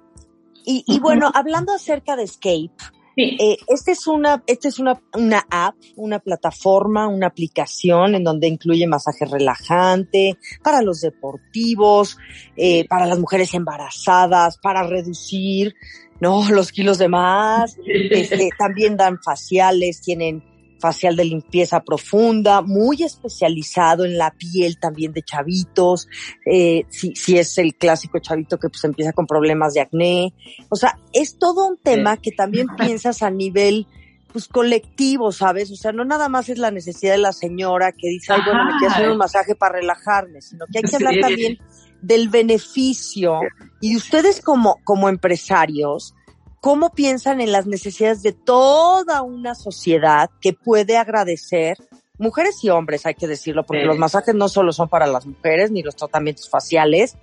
y, 0.64 0.82
y 0.86 0.98
bueno, 1.00 1.30
hablando 1.34 1.74
acerca 1.74 2.16
de 2.16 2.22
Escape, 2.22 2.70
eh, 3.16 3.56
esta 3.68 3.92
es 3.92 4.06
una, 4.06 4.42
esta 4.46 4.68
es 4.68 4.78
una, 4.78 5.00
una 5.14 5.44
app, 5.50 5.74
una 5.96 6.18
plataforma, 6.20 7.08
una 7.08 7.26
aplicación 7.26 8.14
en 8.14 8.24
donde 8.24 8.46
incluye 8.46 8.86
masaje 8.86 9.24
relajante 9.24 10.38
para 10.62 10.82
los 10.82 11.00
deportivos, 11.00 12.16
eh, 12.56 12.86
para 12.88 13.06
las 13.06 13.18
mujeres 13.18 13.52
embarazadas, 13.54 14.58
para 14.58 14.82
reducir, 14.84 15.74
no, 16.20 16.48
los 16.50 16.72
kilos 16.72 16.98
de 16.98 17.08
más. 17.08 17.76
Este, 18.10 18.50
también 18.58 18.96
dan 18.96 19.18
faciales, 19.22 20.00
tienen 20.00 20.42
facial 20.80 21.14
de 21.16 21.24
limpieza 21.24 21.80
profunda, 21.84 22.62
muy 22.62 23.02
especializado 23.02 24.04
en 24.04 24.18
la 24.18 24.32
piel 24.32 24.78
también 24.78 25.12
de 25.12 25.22
chavitos, 25.22 26.08
eh, 26.46 26.84
si, 26.88 27.14
si 27.14 27.38
es 27.38 27.56
el 27.58 27.74
clásico 27.74 28.18
chavito 28.18 28.58
que 28.58 28.68
pues 28.68 28.82
empieza 28.84 29.12
con 29.12 29.26
problemas 29.26 29.74
de 29.74 29.80
acné. 29.80 30.34
O 30.68 30.76
sea, 30.76 30.98
es 31.12 31.38
todo 31.38 31.68
un 31.68 31.76
tema 31.76 32.16
que 32.16 32.32
también 32.32 32.66
piensas 32.78 33.22
a 33.22 33.30
nivel 33.30 33.86
pues 34.32 34.48
colectivo, 34.48 35.32
¿sabes? 35.32 35.70
O 35.70 35.76
sea, 35.76 35.92
no 35.92 36.04
nada 36.04 36.28
más 36.28 36.48
es 36.48 36.58
la 36.58 36.70
necesidad 36.70 37.12
de 37.12 37.18
la 37.18 37.32
señora 37.32 37.92
que 37.92 38.08
dice, 38.08 38.32
ay, 38.32 38.40
bueno, 38.44 38.64
me 38.64 38.78
quiero 38.78 38.94
hacer 38.94 39.10
un 39.10 39.18
masaje 39.18 39.54
para 39.54 39.80
relajarme, 39.80 40.40
sino 40.40 40.66
que 40.66 40.78
hay 40.78 40.84
que 40.84 40.96
hablar 40.96 41.14
también 41.20 41.58
del 42.00 42.28
beneficio. 42.28 43.40
Y 43.80 43.96
ustedes 43.96 44.40
como, 44.40 44.78
como 44.84 45.08
empresarios, 45.08 46.14
cómo 46.60 46.90
piensan 46.90 47.40
en 47.40 47.52
las 47.52 47.66
necesidades 47.66 48.22
de 48.22 48.32
toda 48.32 49.22
una 49.22 49.54
sociedad 49.54 50.30
que 50.40 50.52
puede 50.52 50.96
agradecer, 50.96 51.78
mujeres 52.18 52.62
y 52.62 52.68
hombres, 52.68 53.06
hay 53.06 53.14
que 53.14 53.26
decirlo, 53.26 53.64
porque 53.64 53.84
los 53.84 53.96
masajes 53.96 54.34
no 54.34 54.48
solo 54.48 54.72
son 54.72 54.88
para 54.88 55.06
las 55.06 55.26
mujeres, 55.26 55.70
ni 55.70 55.82
los 55.82 55.96
tratamientos 55.96 56.50
faciales, 56.50 57.16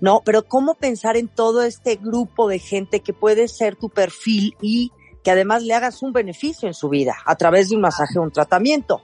no, 0.00 0.20
pero 0.24 0.42
cómo 0.42 0.74
pensar 0.74 1.16
en 1.16 1.28
todo 1.28 1.62
este 1.62 1.96
grupo 1.96 2.48
de 2.48 2.58
gente 2.58 3.00
que 3.00 3.14
puede 3.14 3.48
ser 3.48 3.76
tu 3.76 3.88
perfil 3.88 4.54
y 4.60 4.92
que 5.24 5.30
además 5.30 5.62
le 5.62 5.74
hagas 5.74 6.02
un 6.02 6.12
beneficio 6.12 6.68
en 6.68 6.74
su 6.74 6.88
vida 6.88 7.16
a 7.24 7.36
través 7.36 7.70
de 7.70 7.76
un 7.76 7.82
masaje 7.82 8.18
o 8.18 8.22
un 8.22 8.32
tratamiento. 8.32 9.02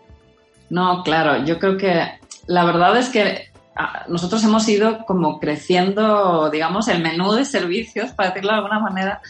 No, 0.69 1.03
claro, 1.03 1.45
yo 1.45 1.59
creo 1.59 1.79
que 1.79 2.19
la 2.47 2.65
verdad 2.65 2.97
es 2.99 3.09
que 3.09 3.51
ah, 3.75 4.05
nosotros 4.09 4.45
hemos 4.45 4.69
ido 4.69 5.07
como 5.07 5.39
creciendo, 5.39 6.51
digamos, 6.51 6.89
el 6.89 7.03
menú 7.03 7.33
de 7.33 7.47
servicios, 7.47 8.11
para 8.11 8.31
decirlo 8.31 8.51
de 8.51 8.59
alguna 8.59 8.81
manera, 8.81 9.23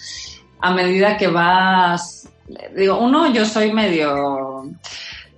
a 0.61 0.73
medida 0.73 1.17
que 1.17 1.29
vas, 1.29 2.29
digo, 2.77 2.99
uno, 2.99 3.33
yo 3.33 3.45
soy 3.45 3.73
medio, 3.73 4.71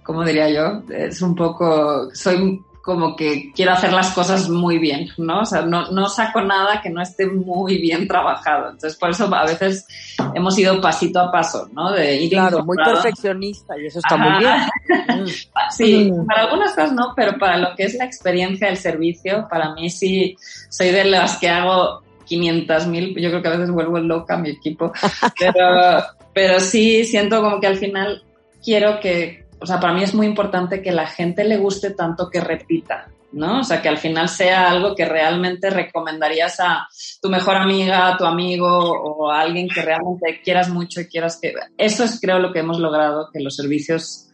¿cómo 0.03 0.25
diría 0.25 0.51
yo? 0.51 0.83
Es 0.91 1.23
un 1.23 1.35
poco, 1.35 2.09
soy 2.15 2.63
como 2.83 3.15
que 3.15 3.53
quiero 3.55 3.73
hacer 3.73 3.93
las 3.93 4.11
cosas 4.11 4.49
muy 4.49 4.79
bien, 4.79 5.09
¿no? 5.19 5.41
O 5.41 5.45
sea, 5.45 5.63
no, 5.63 5.91
no 5.91 6.09
saco 6.09 6.41
nada 6.41 6.81
que 6.81 6.89
no 6.89 7.03
esté 7.03 7.27
muy 7.27 7.79
bien 7.79 8.09
trabajado. 8.09 8.71
Entonces, 8.71 8.99
por 8.99 9.11
eso 9.11 9.33
a 9.35 9.45
veces 9.45 9.87
hemos 10.35 10.59
ido 10.59 10.81
pasito 10.81 11.21
a 11.21 11.31
paso, 11.31 11.69
¿no? 11.73 11.93
De 11.93 12.17
ir 12.17 12.31
claro, 12.31 12.65
muy 12.65 12.77
perfeccionista 12.77 13.79
y 13.79 13.87
eso 13.87 13.99
está 13.99 14.17
muy 14.17 14.39
bien. 14.39 15.27
sí, 15.71 16.11
mm. 16.11 16.27
para 16.27 16.43
algunas 16.43 16.71
cosas 16.71 16.93
no, 16.93 17.13
pero 17.15 17.39
para 17.39 17.59
lo 17.59 17.77
que 17.77 17.85
es 17.85 17.95
la 17.95 18.07
experiencia 18.07 18.69
del 18.69 18.79
servicio, 18.79 19.47
para 19.49 19.75
mí 19.75 19.91
sí 19.91 20.37
soy 20.71 20.91
de 20.91 21.05
las 21.05 21.37
que 21.37 21.51
hago 21.51 22.03
500 22.31 22.87
mil, 22.87 23.15
yo 23.17 23.29
creo 23.29 23.43
que 23.43 23.49
a 23.49 23.57
veces 23.57 23.73
vuelvo 23.73 23.99
loca 23.99 24.35
a 24.35 24.39
mi 24.39 24.51
equipo, 24.51 24.93
pero, 25.39 26.01
pero 26.33 26.61
sí 26.61 27.05
siento 27.05 27.43
como 27.43 27.61
que 27.61 27.67
al 27.67 27.77
final 27.77 28.23
quiero 28.65 29.01
que, 29.01 29.47
o 29.59 29.67
sea, 29.67 29.81
para 29.81 29.93
mí 29.93 30.05
es 30.05 30.15
muy 30.15 30.27
importante 30.27 30.81
que 30.81 30.93
la 30.93 31.09
gente 31.09 31.43
le 31.43 31.57
guste 31.57 31.91
tanto 31.91 32.31
que 32.31 32.41
repita, 32.41 33.09
¿no? 33.33 33.61
O 33.61 33.65
sea, 33.65 33.83
que 33.83 33.89
al 33.89 33.99
final 33.99 34.29
sea 34.29 34.71
algo 34.71 34.95
que 34.95 35.07
realmente 35.07 35.71
recomendarías 35.71 36.61
a 36.61 36.87
tu 37.21 37.29
mejor 37.29 37.57
amiga, 37.57 38.07
a 38.07 38.17
tu 38.17 38.25
amigo 38.25 38.69
o 38.69 39.29
a 39.29 39.41
alguien 39.41 39.69
que 39.69 39.83
realmente 39.83 40.41
quieras 40.45 40.69
mucho 40.69 41.01
y 41.01 41.09
quieras 41.09 41.37
que... 41.43 41.53
Eso 41.77 42.05
es 42.05 42.21
creo 42.21 42.39
lo 42.39 42.53
que 42.53 42.61
hemos 42.61 42.79
logrado, 42.79 43.29
que 43.33 43.41
los 43.41 43.57
servicios 43.57 44.30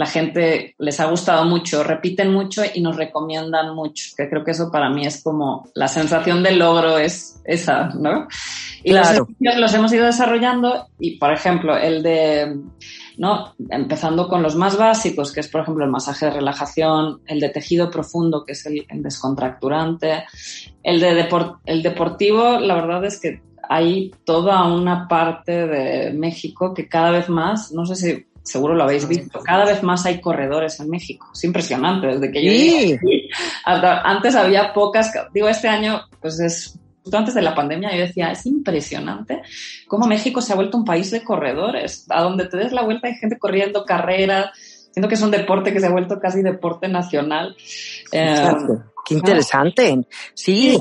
la 0.00 0.06
gente 0.06 0.74
les 0.78 0.98
ha 0.98 1.04
gustado 1.04 1.44
mucho, 1.44 1.84
repiten 1.84 2.32
mucho 2.32 2.62
y 2.72 2.80
nos 2.80 2.96
recomiendan 2.96 3.74
mucho, 3.74 4.14
que 4.16 4.30
creo 4.30 4.42
que 4.42 4.52
eso 4.52 4.70
para 4.72 4.88
mí 4.88 5.04
es 5.04 5.22
como 5.22 5.68
la 5.74 5.88
sensación 5.88 6.42
de 6.42 6.52
logro 6.52 6.96
es 6.96 7.38
esa, 7.44 7.88
¿no? 7.88 8.26
Y 8.82 8.94
los 8.94 9.06
los 9.58 9.74
hemos 9.74 9.92
ido 9.92 10.06
desarrollando 10.06 10.88
y, 10.98 11.18
por 11.18 11.34
ejemplo, 11.34 11.76
el 11.76 12.02
de, 12.02 12.62
¿no? 13.18 13.52
Empezando 13.68 14.26
con 14.26 14.42
los 14.42 14.56
más 14.56 14.78
básicos, 14.78 15.32
que 15.32 15.40
es, 15.40 15.48
por 15.48 15.60
ejemplo, 15.60 15.84
el 15.84 15.90
masaje 15.90 16.24
de 16.24 16.32
relajación, 16.32 17.20
el 17.26 17.38
de 17.38 17.50
tejido 17.50 17.90
profundo, 17.90 18.42
que 18.42 18.52
es 18.52 18.64
el, 18.64 18.86
descontracturante, 19.02 20.24
el 20.82 20.98
de 20.98 21.28
el 21.66 21.82
deportivo, 21.82 22.58
la 22.58 22.76
verdad 22.76 23.04
es 23.04 23.20
que 23.20 23.42
hay 23.68 24.12
toda 24.24 24.64
una 24.64 25.06
parte 25.08 25.66
de 25.66 26.14
México 26.14 26.72
que 26.72 26.88
cada 26.88 27.10
vez 27.10 27.28
más, 27.28 27.70
no 27.70 27.84
sé 27.84 27.96
si 27.96 28.29
seguro 28.50 28.74
lo 28.74 28.84
habéis 28.84 29.06
visto, 29.06 29.40
cada 29.40 29.64
vez 29.64 29.82
más 29.82 30.04
hay 30.06 30.20
corredores 30.20 30.80
en 30.80 30.90
México. 30.90 31.28
Es 31.32 31.44
impresionante, 31.44 32.08
desde 32.08 32.30
que 32.32 32.44
yo 32.44 32.50
llegué 32.50 33.28
antes 33.64 34.34
había 34.34 34.72
pocas, 34.72 35.12
digo, 35.32 35.48
este 35.48 35.68
año, 35.68 36.02
pues 36.20 36.40
es 36.40 36.78
justo 37.02 37.16
antes 37.16 37.34
de 37.34 37.42
la 37.42 37.54
pandemia, 37.54 37.94
yo 37.94 38.02
decía, 38.02 38.30
es 38.30 38.44
impresionante 38.46 39.42
cómo 39.86 40.06
México 40.06 40.42
se 40.42 40.52
ha 40.52 40.56
vuelto 40.56 40.76
un 40.76 40.84
país 40.84 41.10
de 41.10 41.22
corredores. 41.22 42.06
A 42.10 42.22
donde 42.22 42.46
te 42.46 42.56
des 42.56 42.72
la 42.72 42.82
vuelta 42.82 43.08
hay 43.08 43.14
gente 43.14 43.38
corriendo 43.38 43.84
carreras. 43.84 44.50
Siento 44.92 45.08
que 45.08 45.14
es 45.14 45.22
un 45.22 45.30
deporte 45.30 45.72
que 45.72 45.80
se 45.80 45.86
ha 45.86 45.90
vuelto 45.90 46.18
casi 46.20 46.42
deporte 46.42 46.88
nacional. 46.88 47.56
Eh, 48.12 48.34
Qué 49.04 49.14
interesante. 49.14 50.06
Sí. 50.34 50.78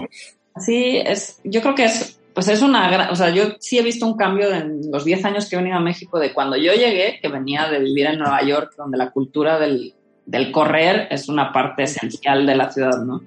Sí, 0.57 0.97
es, 0.97 1.39
yo 1.43 1.61
creo 1.61 1.75
que 1.75 1.85
es, 1.85 2.18
pues 2.39 2.47
es 2.47 2.61
una 2.61 2.89
gran, 2.89 3.09
o 3.09 3.17
sea, 3.17 3.31
yo 3.31 3.57
sí 3.59 3.77
he 3.77 3.81
visto 3.81 4.05
un 4.05 4.15
cambio 4.15 4.49
en 4.49 4.79
los 4.89 5.03
10 5.03 5.25
años 5.25 5.49
que 5.49 5.57
he 5.57 5.59
venido 5.59 5.75
a 5.75 5.81
México 5.81 6.17
de 6.19 6.33
cuando 6.33 6.55
yo 6.55 6.71
llegué, 6.71 7.19
que 7.21 7.27
venía 7.27 7.67
de 7.67 7.79
vivir 7.79 8.05
en 8.05 8.17
Nueva 8.17 8.41
York, 8.43 8.75
donde 8.77 8.97
la 8.97 9.11
cultura 9.11 9.59
del, 9.59 9.93
del 10.25 10.49
correr 10.49 11.09
es 11.11 11.27
una 11.27 11.51
parte 11.51 11.83
esencial 11.83 12.45
de 12.45 12.55
la 12.55 12.71
ciudad, 12.71 13.03
¿no? 13.03 13.23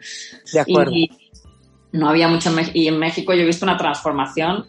De 0.51 0.61
acuerdo 0.61 0.93
no 1.93 2.09
había 2.09 2.27
mucho 2.27 2.51
y 2.73 2.89
en 2.89 2.99
México 2.99 3.35
yo 3.35 3.43
he 3.43 3.45
visto 3.45 3.67
una 3.67 3.77
transformación. 3.77 4.67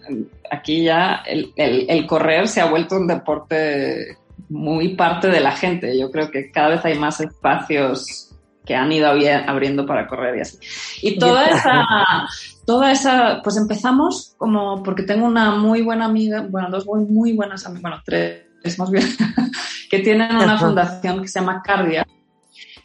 Aquí 0.52 0.84
ya 0.84 1.24
el, 1.26 2.06
correr 2.06 2.50
se 2.50 2.60
ha 2.60 2.66
vuelto 2.66 2.98
un 2.98 3.08
deporte 3.08 4.18
muy 4.50 4.90
parte 4.98 5.30
de 5.30 5.40
la 5.40 5.54
gente. 5.54 5.98
Yo 5.98 6.12
creo 6.12 6.30
que 6.30 6.52
cada 6.52 6.68
vez 6.68 6.84
hay 6.84 7.00
más 7.00 7.22
espacios 7.22 8.36
que 8.66 8.76
han 8.76 8.92
ido 8.92 9.08
abriendo 9.08 9.86
para 9.86 10.06
correr 10.06 10.36
y 10.36 10.42
así. 10.42 10.58
Y 11.02 11.18
toda 11.18 11.46
esa, 11.46 12.28
toda 12.66 12.92
esa, 12.92 13.42
pues 13.44 13.58
empezamos 13.58 14.36
como, 14.38 14.84
porque 14.84 15.04
tengo 15.04 15.26
una 15.26 15.56
muy 15.56 15.82
buena 15.82 16.06
amiga, 16.06 16.46
bueno, 16.50 16.70
dos 16.70 16.86
muy 16.86 17.34
buenas 17.34 17.66
amigas, 17.66 17.82
bueno, 17.82 17.98
tres 18.06 18.44
más 18.78 18.90
bien, 18.90 19.06
que 19.90 20.00
tienen 20.00 20.36
una 20.36 20.58
fundación 20.58 21.22
que 21.22 21.28
se 21.28 21.40
llama 21.40 21.62
Cardia, 21.62 22.06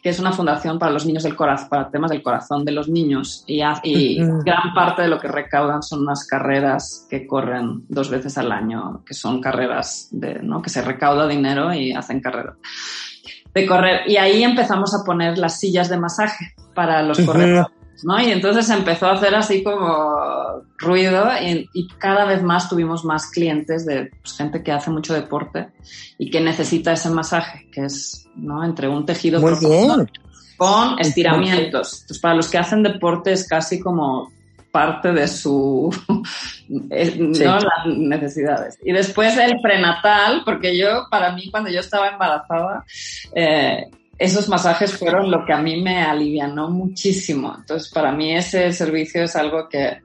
que 0.01 0.09
es 0.09 0.19
una 0.19 0.31
fundación 0.31 0.79
para 0.79 0.91
los 0.91 1.05
niños 1.05 1.23
del 1.23 1.35
corazón, 1.35 1.69
para 1.69 1.89
temas 1.89 2.11
del 2.11 2.21
corazón 2.21 2.63
de 2.63 2.71
los 2.71 2.87
niños. 2.87 3.43
Y, 3.47 3.61
y 3.83 4.17
gran 4.45 4.73
parte 4.73 5.01
de 5.01 5.07
lo 5.09 5.19
que 5.19 5.27
recaudan 5.27 5.83
son 5.83 6.01
unas 6.01 6.25
carreras 6.25 7.05
que 7.09 7.27
corren 7.27 7.85
dos 7.89 8.09
veces 8.09 8.37
al 8.37 8.51
año, 8.51 9.03
que 9.05 9.13
son 9.13 9.41
carreras 9.41 10.07
de, 10.11 10.35
¿no? 10.41 10.61
que 10.61 10.69
se 10.69 10.81
recauda 10.81 11.27
dinero 11.27 11.73
y 11.73 11.91
hacen 11.91 12.21
carreras 12.21 12.55
de 13.53 13.65
correr. 13.65 14.01
Y 14.07 14.17
ahí 14.17 14.43
empezamos 14.43 14.93
a 14.93 15.03
poner 15.03 15.37
las 15.37 15.59
sillas 15.59 15.89
de 15.89 15.97
masaje 15.97 16.53
para 16.73 17.01
los 17.01 17.19
corredores. 17.19 17.67
¿No? 18.03 18.19
Y 18.19 18.31
entonces 18.31 18.69
empezó 18.69 19.07
a 19.07 19.13
hacer 19.13 19.35
así 19.35 19.63
como 19.63 20.63
ruido 20.77 21.27
y, 21.41 21.87
cada 21.97 22.25
vez 22.25 22.41
más 22.41 22.69
tuvimos 22.69 23.03
más 23.03 23.29
clientes 23.31 23.85
de 23.85 24.11
pues, 24.21 24.37
gente 24.37 24.63
que 24.63 24.71
hace 24.71 24.89
mucho 24.89 25.13
deporte 25.13 25.69
y 26.17 26.29
que 26.29 26.39
necesita 26.39 26.93
ese 26.93 27.09
masaje, 27.09 27.67
que 27.71 27.85
es 27.85 28.27
¿no? 28.35 28.63
entre 28.63 28.87
un 28.87 29.05
tejido 29.05 29.41
Muy 29.41 29.53
bien. 29.59 30.09
con 30.57 30.99
estiramientos. 30.99 32.01
Entonces, 32.01 32.19
para 32.19 32.35
los 32.35 32.49
que 32.49 32.57
hacen 32.57 32.83
deporte 32.83 33.33
es 33.33 33.47
casi 33.47 33.79
como 33.79 34.31
parte 34.71 35.11
de 35.11 35.27
su 35.27 35.89
¿no? 36.69 37.59
las 37.59 37.85
necesidades. 37.87 38.77
Y 38.83 38.91
después 38.91 39.37
el 39.37 39.59
prenatal, 39.61 40.43
porque 40.45 40.77
yo, 40.77 41.07
para 41.09 41.33
mí, 41.33 41.49
cuando 41.49 41.69
yo 41.69 41.79
estaba 41.79 42.09
embarazada, 42.09 42.85
eh, 43.33 43.89
esos 44.19 44.49
masajes 44.49 44.97
fueron 44.97 45.31
lo 45.31 45.45
que 45.45 45.53
a 45.53 45.61
mí 45.61 45.81
me 45.81 46.03
alivianó 46.03 46.69
muchísimo. 46.69 47.55
Entonces, 47.57 47.89
para 47.89 48.11
mí 48.11 48.35
ese 48.35 48.71
servicio 48.73 49.23
es 49.23 49.35
algo 49.37 49.69
que 49.69 50.01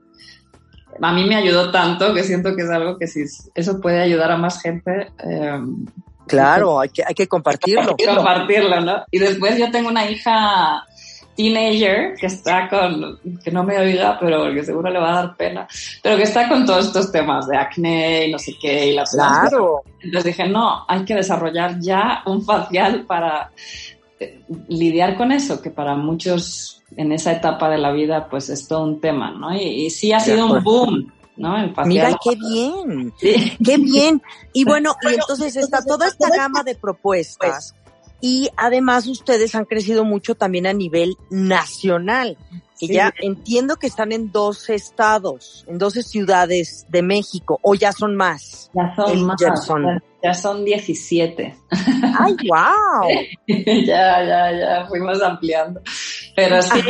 a 1.03 1.13
mí 1.13 1.25
me 1.25 1.35
ayudó 1.35 1.73
tanto 1.73 2.15
que 2.15 2.23
siento 2.23 2.55
que 2.55 2.63
es 2.63 2.71
algo 2.71 2.97
que 2.97 3.09
si 3.09 3.25
eso 3.55 3.81
puede 3.81 4.01
ayudar 4.01 4.31
a 4.31 4.37
más 4.37 4.63
gente. 4.63 5.11
Eh, 5.19 5.61
claro, 6.29 6.79
hay 6.79 6.91
que, 6.91 7.03
hay 7.05 7.15
que 7.15 7.27
compartirlo. 7.27 7.91
Hay 7.91 7.97
que 8.07 8.15
compartirlo, 8.15 8.81
¿no? 8.81 9.05
Y 9.11 9.19
después 9.19 9.59
yo 9.59 9.69
tengo 9.73 9.89
una 9.89 10.09
hija 10.09 10.85
teenager 11.37 12.15
que 12.15 12.27
está 12.27 12.69
con, 12.69 13.19
que 13.43 13.51
no 13.51 13.65
me 13.65 13.77
oiga, 13.79 14.17
pero 14.21 14.53
que 14.55 14.65
seguro 14.65 14.91
le 14.91 15.01
va 15.01 15.11
a 15.11 15.23
dar 15.23 15.37
pena, 15.37 15.67
pero 16.01 16.17
que 16.17 16.23
está 16.23 16.49
con 16.49 16.65
todos 16.65 16.87
estos 16.87 17.11
temas 17.11 17.49
de 17.49 17.57
acné 17.57 18.29
y 18.29 18.33
no 18.33 18.39
sé 18.39 18.53
qué 18.61 18.87
y 18.87 18.95
la 18.95 19.03
Claro. 19.05 19.83
Entonces 20.01 20.37
dije, 20.37 20.49
no, 20.49 20.85
hay 20.87 21.05
que 21.05 21.15
desarrollar 21.15 21.81
ya 21.81 22.23
un 22.27 22.45
facial 22.45 23.05
para 23.07 23.51
lidiar 24.69 25.17
con 25.17 25.33
eso, 25.33 25.61
que 25.61 25.71
para 25.71 25.97
muchos 25.97 26.83
en 26.97 27.13
esa 27.13 27.33
etapa 27.33 27.69
de 27.71 27.79
la 27.79 27.93
vida 27.93 28.29
pues 28.29 28.49
es 28.49 28.69
todo 28.69 28.85
un 28.85 29.01
tema, 29.01 29.31
¿no? 29.33 29.55
Y, 29.55 29.91
sí 29.91 30.13
ha 30.13 30.21
sido 30.21 30.47
un 30.47 30.63
boom, 30.63 31.13
¿no? 31.37 31.55
Mira, 31.85 32.17
qué 32.23 32.37
bien, 32.37 33.13
qué 33.19 33.77
bien. 33.79 34.23
Y 34.53 34.65
bueno, 34.65 34.95
y 35.03 35.15
entonces 35.15 35.57
está 35.57 35.83
toda 35.85 36.09
esta 36.09 36.29
gama 36.31 36.63
de 36.63 36.75
propuestas 36.75 37.75
y 38.21 38.49
además 38.57 39.07
ustedes 39.07 39.55
han 39.55 39.67
crecido 39.67 40.03
mucho 40.03 40.35
también 40.35 40.67
a 40.67 40.73
nivel 40.73 41.15
nacional. 41.29 42.39
Y 42.81 42.93
ya 42.93 43.13
entiendo 43.21 43.77
que 43.77 43.87
están 43.87 44.13
en 44.13 44.33
12 44.33 44.75
estados, 44.75 45.65
en 45.69 45.77
12 45.77 46.03
ciudades 46.03 46.87
de 46.89 47.03
México, 47.03 47.59
o 47.63 47.75
ya 47.75 47.93
son 47.93 48.17
más. 48.17 48.71
Ya 48.75 48.95
son 48.97 49.27
más. 49.27 49.37
Ya 50.25 50.33
son 50.33 50.65
17. 50.65 51.55
¡Ay, 52.19 52.35
wow! 52.49 53.09
ya, 53.47 54.25
ya, 54.25 54.53
ya, 54.59 54.87
fuimos 54.89 55.21
ampliando. 55.21 55.83
Pero 56.35 56.63
sí, 56.63 56.81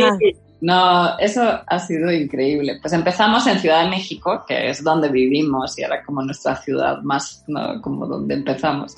no, 0.60 1.18
eso 1.18 1.42
ha 1.66 1.78
sido 1.80 2.12
increíble. 2.12 2.78
Pues 2.80 2.92
empezamos 2.92 3.44
en 3.48 3.58
Ciudad 3.58 3.82
de 3.82 3.90
México, 3.90 4.44
que 4.46 4.70
es 4.70 4.84
donde 4.84 5.08
vivimos 5.08 5.76
y 5.76 5.82
era 5.82 6.04
como 6.04 6.22
nuestra 6.22 6.54
ciudad 6.54 7.02
más, 7.02 7.42
¿no? 7.48 7.82
Como 7.82 8.06
donde 8.06 8.34
empezamos. 8.34 8.96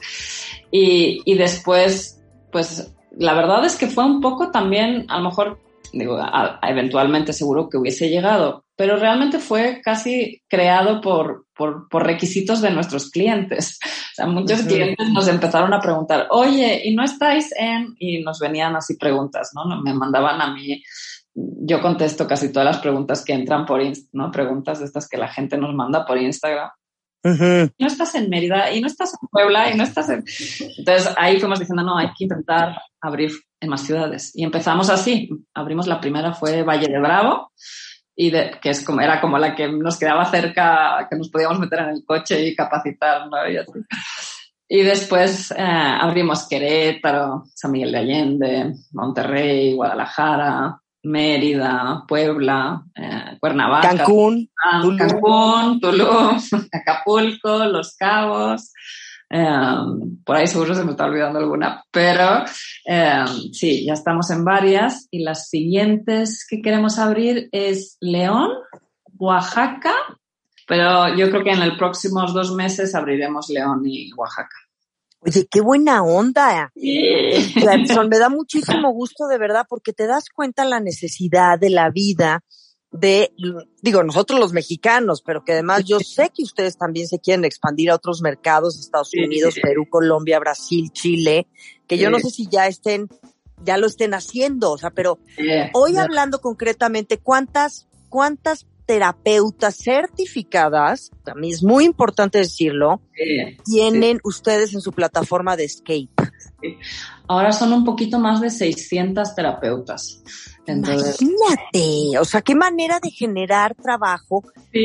Y, 0.70 1.22
y 1.25 1.35
después, 1.38 2.22
pues 2.53 2.92
la 3.12 3.33
verdad 3.33 3.64
es 3.64 3.77
que 3.77 3.87
fue 3.87 4.05
un 4.05 4.20
poco 4.20 4.51
también, 4.51 5.07
a 5.09 5.16
lo 5.16 5.31
mejor 5.31 5.59
digo, 5.94 6.18
eventualmente 6.62 7.33
seguro 7.33 7.70
que 7.70 7.79
hubiese 7.79 8.11
llegado, 8.11 8.65
pero 8.77 8.97
realmente 8.97 9.39
fue 9.39 9.81
casi 9.83 10.43
creado 10.49 11.01
por, 11.01 11.47
por, 11.55 11.89
por 11.89 12.05
requisitos 12.05 12.61
de 12.61 12.71
nuestros 12.71 13.11
clientes. 13.11 13.79
O 14.07 14.17
sea, 14.17 14.27
muchos 14.29 14.62
clientes 14.62 15.11
nos 15.11 15.29
empezaron 15.29 15.75
a 15.75 15.79
preguntar, 15.79 16.29
oye, 16.31 16.81
¿y 16.85 16.95
no 16.95 17.05
estáis 17.05 17.51
en? 17.55 17.95
Y 17.99 18.23
nos 18.23 18.39
venían 18.39 18.75
así 18.75 18.97
preguntas, 18.97 19.51
¿no? 19.55 19.83
Me 19.83 19.93
mandaban 19.93 20.41
a 20.41 20.55
mí, 20.55 20.83
yo 21.35 21.83
contesto 21.83 22.27
casi 22.27 22.51
todas 22.51 22.65
las 22.65 22.79
preguntas 22.79 23.23
que 23.23 23.35
entran 23.35 23.67
por, 23.67 23.83
¿no? 24.12 24.31
Preguntas 24.31 24.79
de 24.79 24.87
estas 24.87 25.07
que 25.07 25.19
la 25.19 25.29
gente 25.29 25.59
nos 25.59 25.75
manda 25.75 26.07
por 26.07 26.17
Instagram. 26.17 26.71
No 27.79 27.87
estás 27.87 28.15
en 28.15 28.31
Mérida 28.31 28.73
y 28.73 28.81
no 28.81 28.87
estás 28.87 29.12
en 29.21 29.29
Puebla 29.29 29.71
y 29.71 29.77
no 29.77 29.85
estás 29.85 30.09
en... 30.09 30.25
Entonces 30.79 31.12
ahí 31.19 31.39
fuimos 31.39 31.59
diciendo, 31.59 31.83
no, 31.83 31.99
hay 31.99 32.09
que 32.17 32.25
intentar 32.25 32.81
abrir 33.03 33.33
en 33.61 33.69
más 33.69 33.83
ciudades. 33.83 34.33
Y 34.35 34.45
empezamos 34.45 34.89
así. 34.89 35.29
Abrimos 35.53 35.87
la 35.87 36.01
primera 36.01 36.33
fue 36.33 36.62
Valle 36.62 36.89
de 36.89 36.99
Bravo 36.99 37.53
y 38.16 38.31
de, 38.31 38.52
que 38.62 38.70
es 38.70 38.83
como, 38.83 39.02
era 39.02 39.20
como 39.20 39.38
la 39.38 39.55
que 39.55 39.68
nos 39.68 39.98
quedaba 39.98 40.24
cerca, 40.31 41.07
que 41.09 41.16
nos 41.16 41.29
podíamos 41.29 41.61
meter 41.61 41.81
en 41.81 41.90
el 41.90 42.05
coche 42.05 42.46
y 42.46 42.57
capacitar, 42.57 43.29
y, 44.68 44.83
después 44.83 45.52
eh, 45.52 45.62
abrimos 45.62 46.48
Querétaro, 46.48 47.44
San 47.55 47.70
Miguel 47.70 47.92
de 47.92 47.98
Allende, 47.98 48.74
Monterrey, 48.92 49.74
Guadalajara, 49.74 50.81
Mérida, 51.05 52.05
Puebla, 52.09 52.83
eh, 52.96 53.37
Cuernavaca, 53.38 53.96
Cancún, 53.96 54.50
Cancún, 54.98 55.79
Tulum, 55.81 56.40
Acapulco, 56.72 57.64
Los 57.66 57.94
Cabos. 57.96 58.72
Em, 59.29 60.23
por 60.25 60.37
ahí 60.37 60.47
seguro 60.47 60.75
se 60.75 60.85
me 60.85 60.93
está 60.93 61.07
olvidando 61.07 61.41
alguna, 61.41 61.83
pero 61.91 62.45
em, 62.85 63.27
sí, 63.53 63.85
ya 63.85 63.95
estamos 63.95 64.31
en 64.31 64.45
varias 64.45 65.09
y 65.11 65.25
las 65.25 65.49
siguientes 65.49 66.47
que 66.49 66.62
queremos 66.62 66.99
abrir 66.99 67.49
es 67.51 67.97
León, 68.01 68.51
Oaxaca, 69.19 69.95
pero 70.67 71.17
yo 71.17 71.31
creo 71.31 71.43
que 71.43 71.51
en 71.51 71.69
los 71.69 71.77
próximos 71.77 72.33
dos 72.35 72.55
meses 72.55 72.95
abriremos 72.95 73.49
León 73.51 73.83
y 73.85 74.12
Oaxaca. 74.12 74.57
Oye, 75.21 75.49
qué 75.51 75.61
buena 75.61 76.05
onda. 76.05 76.71
me 76.77 78.19
da 78.19 78.29
muchísimo 78.29 78.93
gusto 78.93 79.27
de 79.27 79.39
verdad 79.39 79.67
porque 79.69 79.93
te 79.93 80.07
das 80.07 80.29
cuenta 80.33 80.65
la 80.65 80.79
necesidad 80.79 81.59
de 81.59 81.71
la 81.71 81.91
vida 81.91 82.45
de, 82.92 83.33
digo, 83.83 84.03
nosotros 84.03 84.40
los 84.40 84.53
mexicanos, 84.53 85.22
pero 85.22 85.44
que 85.44 85.53
además 85.53 85.85
yo 85.85 86.01
sé 86.01 86.31
que 86.35 86.42
ustedes 86.42 86.77
también 86.77 87.07
se 87.07 87.18
quieren 87.18 87.44
expandir 87.44 87.90
a 87.90 87.96
otros 87.96 88.22
mercados, 88.22 88.79
Estados 88.79 89.12
Unidos, 89.14 89.57
Perú, 89.61 89.87
Colombia, 89.88 90.38
Brasil, 90.38 90.90
Chile, 90.92 91.46
que 91.87 91.99
yo 91.99 92.11
no 92.11 92.18
sé 92.18 92.31
si 92.31 92.49
ya 92.49 92.66
estén, 92.66 93.09
ya 93.64 93.77
lo 93.77 93.87
estén 93.87 94.14
haciendo, 94.14 94.72
o 94.72 94.79
sea, 94.79 94.90
pero 94.90 95.18
hoy 95.72 95.96
hablando 95.96 96.40
concretamente, 96.40 97.18
¿cuántas, 97.18 97.87
cuántas 98.09 98.66
terapeutas 98.87 99.77
certificadas, 99.77 101.11
también 101.25 101.55
es 101.55 101.62
muy 101.62 101.85
importante 101.85 102.38
decirlo, 102.38 103.03
tienen 103.64 104.20
ustedes 104.25 104.75
en 104.75 104.81
su 104.81 104.92
plataforma 104.92 105.57
de 105.57 105.64
Escape? 105.64 106.09
Ahora 107.29 107.53
son 107.53 107.72
un 107.72 107.85
poquito 107.85 108.18
más 108.18 108.40
de 108.40 108.51
600 108.51 109.35
terapeutas. 109.35 110.22
Imagínate, 110.72 112.18
o 112.18 112.24
sea, 112.24 112.42
qué 112.42 112.55
manera 112.55 113.00
de 113.00 113.11
generar 113.11 113.74
trabajo 113.74 114.42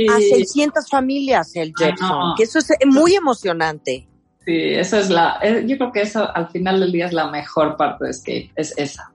a 0.09 0.19
600 0.19 0.89
familias, 0.89 1.55
el 1.55 1.73
Jackson, 1.77 2.33
que 2.37 2.43
eso 2.43 2.59
es 2.59 2.67
muy 2.85 3.15
emocionante. 3.15 4.07
Sí, 4.45 4.57
eso 4.57 4.97
es 4.97 5.09
la, 5.11 5.37
eh, 5.43 5.63
yo 5.67 5.77
creo 5.77 5.91
que 5.91 6.01
eso 6.01 6.27
al 6.35 6.49
final 6.49 6.79
del 6.79 6.91
día 6.91 7.05
es 7.05 7.13
la 7.13 7.29
mejor 7.29 7.77
parte 7.77 8.05
de 8.05 8.09
Escape, 8.09 8.51
es 8.55 8.75
esa, 8.75 9.11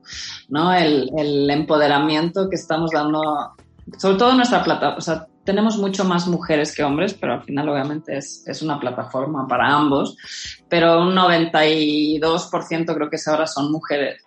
¿no? 0.49 0.73
El, 0.73 1.11
el 1.19 1.51
empoderamiento 1.51 2.49
que 2.49 2.55
estamos 2.55 2.93
dando, 2.93 3.21
sobre 3.99 4.19
todo 4.19 4.31
en 4.31 4.37
nuestra 4.37 4.63
plataforma, 4.63 4.99
o 4.99 5.01
sea, 5.01 5.27
tenemos 5.47 5.79
mucho 5.79 6.05
más 6.05 6.27
mujeres 6.27 6.75
que 6.75 6.85
hombres, 6.85 7.15
pero 7.15 7.35
al 7.35 7.43
final 7.43 7.69
obviamente 7.71 8.19
es, 8.19 8.47
es 8.47 8.61
una 8.61 8.79
plataforma 8.79 9.49
para 9.49 9.73
ambos, 9.73 10.19
pero 10.69 11.01
un 11.01 11.15
92% 11.15 12.95
creo 12.95 13.09
que 13.09 13.17
ahora 13.27 13.47
son 13.47 13.73
mujeres. 13.73 14.23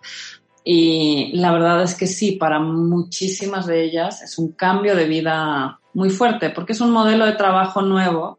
Y 0.64 1.32
la 1.34 1.52
verdad 1.52 1.82
es 1.82 1.94
que 1.94 2.06
sí, 2.06 2.32
para 2.32 2.60
muchísimas 2.60 3.66
de 3.66 3.84
ellas 3.84 4.22
es 4.22 4.38
un 4.38 4.52
cambio 4.52 4.94
de 4.94 5.06
vida 5.06 5.80
muy 5.94 6.10
fuerte, 6.10 6.50
porque 6.50 6.72
es 6.72 6.80
un 6.80 6.90
modelo 6.90 7.26
de 7.26 7.32
trabajo 7.32 7.82
nuevo 7.82 8.38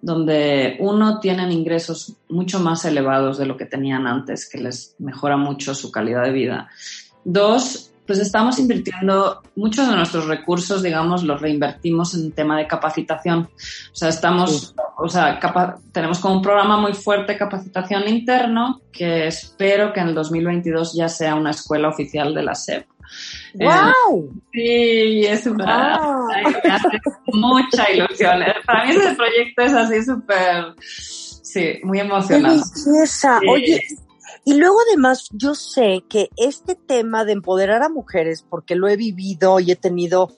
donde 0.00 0.76
uno 0.80 1.20
tienen 1.20 1.52
ingresos 1.52 2.16
mucho 2.28 2.58
más 2.58 2.84
elevados 2.84 3.38
de 3.38 3.46
lo 3.46 3.56
que 3.56 3.66
tenían 3.66 4.06
antes, 4.06 4.48
que 4.48 4.58
les 4.58 4.96
mejora 4.98 5.36
mucho 5.36 5.74
su 5.74 5.92
calidad 5.92 6.24
de 6.24 6.32
vida. 6.32 6.68
Dos, 7.24 7.91
pues 8.06 8.18
estamos 8.18 8.58
invirtiendo 8.58 9.42
muchos 9.54 9.88
de 9.88 9.96
nuestros 9.96 10.26
recursos, 10.26 10.82
digamos, 10.82 11.22
los 11.22 11.40
reinvertimos 11.40 12.14
en 12.14 12.32
tema 12.32 12.58
de 12.58 12.66
capacitación. 12.66 13.48
O 13.92 13.94
sea, 13.94 14.08
estamos, 14.08 14.74
o 14.98 15.08
sea, 15.08 15.38
tenemos 15.92 16.18
como 16.18 16.36
un 16.36 16.42
programa 16.42 16.78
muy 16.78 16.94
fuerte 16.94 17.32
de 17.32 17.38
capacitación 17.38 18.08
interno 18.08 18.80
que 18.90 19.28
espero 19.28 19.92
que 19.92 20.00
en 20.00 20.08
el 20.08 20.14
2022 20.14 20.94
ya 20.94 21.08
sea 21.08 21.36
una 21.36 21.50
escuela 21.50 21.88
oficial 21.88 22.34
de 22.34 22.42
la 22.42 22.54
SEP. 22.54 22.86
¡Wow! 23.54 24.30
Eh, 24.52 25.22
sí, 25.22 25.26
es 25.26 25.46
una, 25.46 26.00
mucha 27.26 27.90
ilusión. 27.90 28.40
Para 28.66 28.84
mí 28.84 28.92
ese 28.92 29.14
proyecto 29.14 29.62
es 29.62 29.72
así 29.74 30.02
súper, 30.02 30.74
sí, 30.80 31.78
muy 31.82 32.00
emocionante. 32.00 32.64
¡Qué 32.84 33.48
Oye, 33.48 33.82
y 34.44 34.54
luego 34.54 34.76
además 34.88 35.28
yo 35.32 35.54
sé 35.54 36.04
que 36.08 36.28
este 36.36 36.74
tema 36.74 37.24
de 37.24 37.32
empoderar 37.32 37.82
a 37.82 37.88
mujeres, 37.88 38.44
porque 38.48 38.74
lo 38.74 38.88
he 38.88 38.96
vivido 38.96 39.60
y 39.60 39.70
he 39.70 39.76
tenido, 39.76 40.34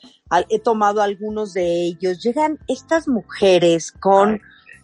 he 0.51 0.59
tomado 0.59 1.01
algunos 1.01 1.55
de 1.55 1.87
ellos, 1.87 2.23
llegan 2.23 2.59
estas 2.69 3.09
mujeres 3.09 3.93
con, 3.93 4.43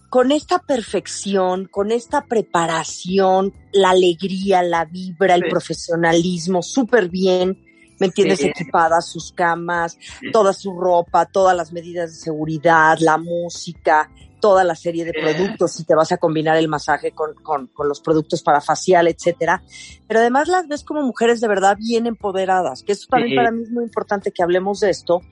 con 0.09 0.33
esta 0.33 0.59
perfección, 0.61 1.67
con 1.67 1.91
esta 1.91 2.25
preparación, 2.25 3.53
la 3.73 3.91
alegría, 3.91 4.63
la 4.63 4.87
vibra, 4.87 5.35
el 5.35 5.49
profesionalismo, 5.49 6.63
súper 6.63 7.09
bien. 7.09 7.67
¿Me 7.99 8.07
entiendes? 8.07 8.43
Equipadas 8.43 9.11
sus 9.11 9.31
camas, 9.31 9.99
toda 10.33 10.55
su 10.55 10.73
ropa, 10.73 11.27
todas 11.27 11.55
las 11.55 11.71
medidas 11.71 12.11
de 12.11 12.17
seguridad, 12.17 12.97
la 12.99 13.19
música, 13.19 14.11
toda 14.41 14.65
la 14.65 14.75
serie 14.75 15.05
de 15.05 15.13
productos 15.13 15.73
si 15.73 15.85
te 15.85 15.95
vas 15.95 16.13
a 16.13 16.17
combinar 16.17 16.57
el 16.57 16.69
masaje 16.69 17.13
con, 17.13 17.35
con, 17.35 17.69
con, 17.69 17.89
los 17.89 18.01
productos 18.01 18.43
para 18.43 18.61
facial, 18.61 19.09
etcétera. 19.09 19.63
Pero 20.09 20.21
además 20.21 20.49
las 20.49 20.67
ves 20.67 20.83
como 20.83 21.03
mujeres 21.03 21.41
de 21.41 21.49
verdad 21.49 21.77
bien 21.79 22.07
empoderadas, 22.07 22.83
que 22.83 22.93
eso 22.93 23.07
también 23.09 23.37
para 23.37 23.51
mí 23.51 23.63
es 23.63 23.71
muy 23.71 23.85
importante 23.85 24.33
que 24.33 24.43
hablemos 24.43 24.81
de 24.81 24.91
esto, 24.91 25.23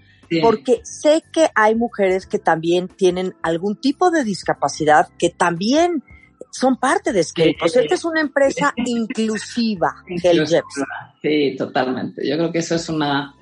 porque 0.43 0.81
sé 0.85 1.23
que 1.33 1.49
hay 1.55 1.75
mujeres 1.75 2.27
que 2.27 2.39
también 2.39 2.89
tienen 2.89 3.35
algún 3.43 3.77
tipo 3.77 4.11
de 4.11 4.25
discapacidad 4.25 5.09
que 5.19 5.31
también 5.31 6.03
son 6.51 6.77
parte 6.77 7.13
de 7.13 7.23
Scale. 7.23 7.57
O 7.63 7.69
sea, 7.69 7.83
esta 7.83 7.95
es 7.95 8.05
una 8.05 8.21
empresa 8.21 8.73
inclusiva, 8.85 9.95
Sí, 11.23 11.57
totalmente. 11.57 12.29
Yo 12.29 12.37
creo 12.37 12.53
que 12.53 12.59
eso 12.59 12.75
es 12.75 12.89
una 12.89 13.35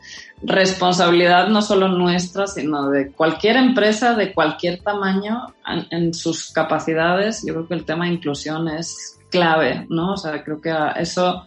responsabilidad 0.43 1.49
no 1.49 1.63
solo 1.63 1.89
nuestra, 1.89 2.47
sino 2.47 2.91
de 2.91 3.11
cualquier 3.13 3.57
empresa 3.57 4.15
de 4.15 4.35
cualquier 4.35 4.83
tamaño 4.83 5.55
en, 5.91 6.13
sus 6.13 6.53
capacidades. 6.53 7.43
Yo 7.47 7.55
creo 7.55 7.69
que 7.69 7.75
el 7.75 7.85
tema 7.85 8.05
de 8.07 8.13
inclusión 8.13 8.69
es 8.69 9.19
clave, 9.31 9.87
¿no? 9.89 10.13
O 10.13 10.17
sea, 10.17 10.45
creo 10.45 10.61
que 10.61 10.75
eso 10.97 11.45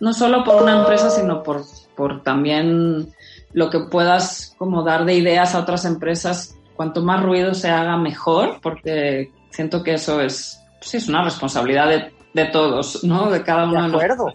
no 0.00 0.12
solo 0.12 0.42
por 0.42 0.62
una 0.62 0.80
empresa, 0.80 1.10
sino 1.10 1.42
por, 1.42 1.62
por 1.94 2.22
también 2.22 3.12
lo 3.52 3.68
que 3.68 3.80
puedas 3.80 4.54
como 4.56 4.82
dar 4.82 5.04
de 5.04 5.14
ideas 5.14 5.54
a 5.54 5.60
otras 5.60 5.84
empresas. 5.84 6.56
Cuanto 6.74 7.02
más 7.02 7.22
ruido 7.22 7.52
se 7.52 7.68
haga, 7.68 7.98
mejor, 7.98 8.58
porque 8.62 9.30
siento 9.50 9.82
que 9.82 9.94
eso 9.94 10.20
es, 10.22 10.62
sí, 10.80 10.96
es 10.96 11.08
una 11.08 11.22
responsabilidad 11.22 11.88
de, 11.88 12.14
de 12.32 12.46
todos, 12.46 13.04
¿no? 13.04 13.30
De 13.30 13.42
cada 13.42 13.64
uno 13.66 13.82
de, 13.82 13.88
acuerdo. 13.88 14.34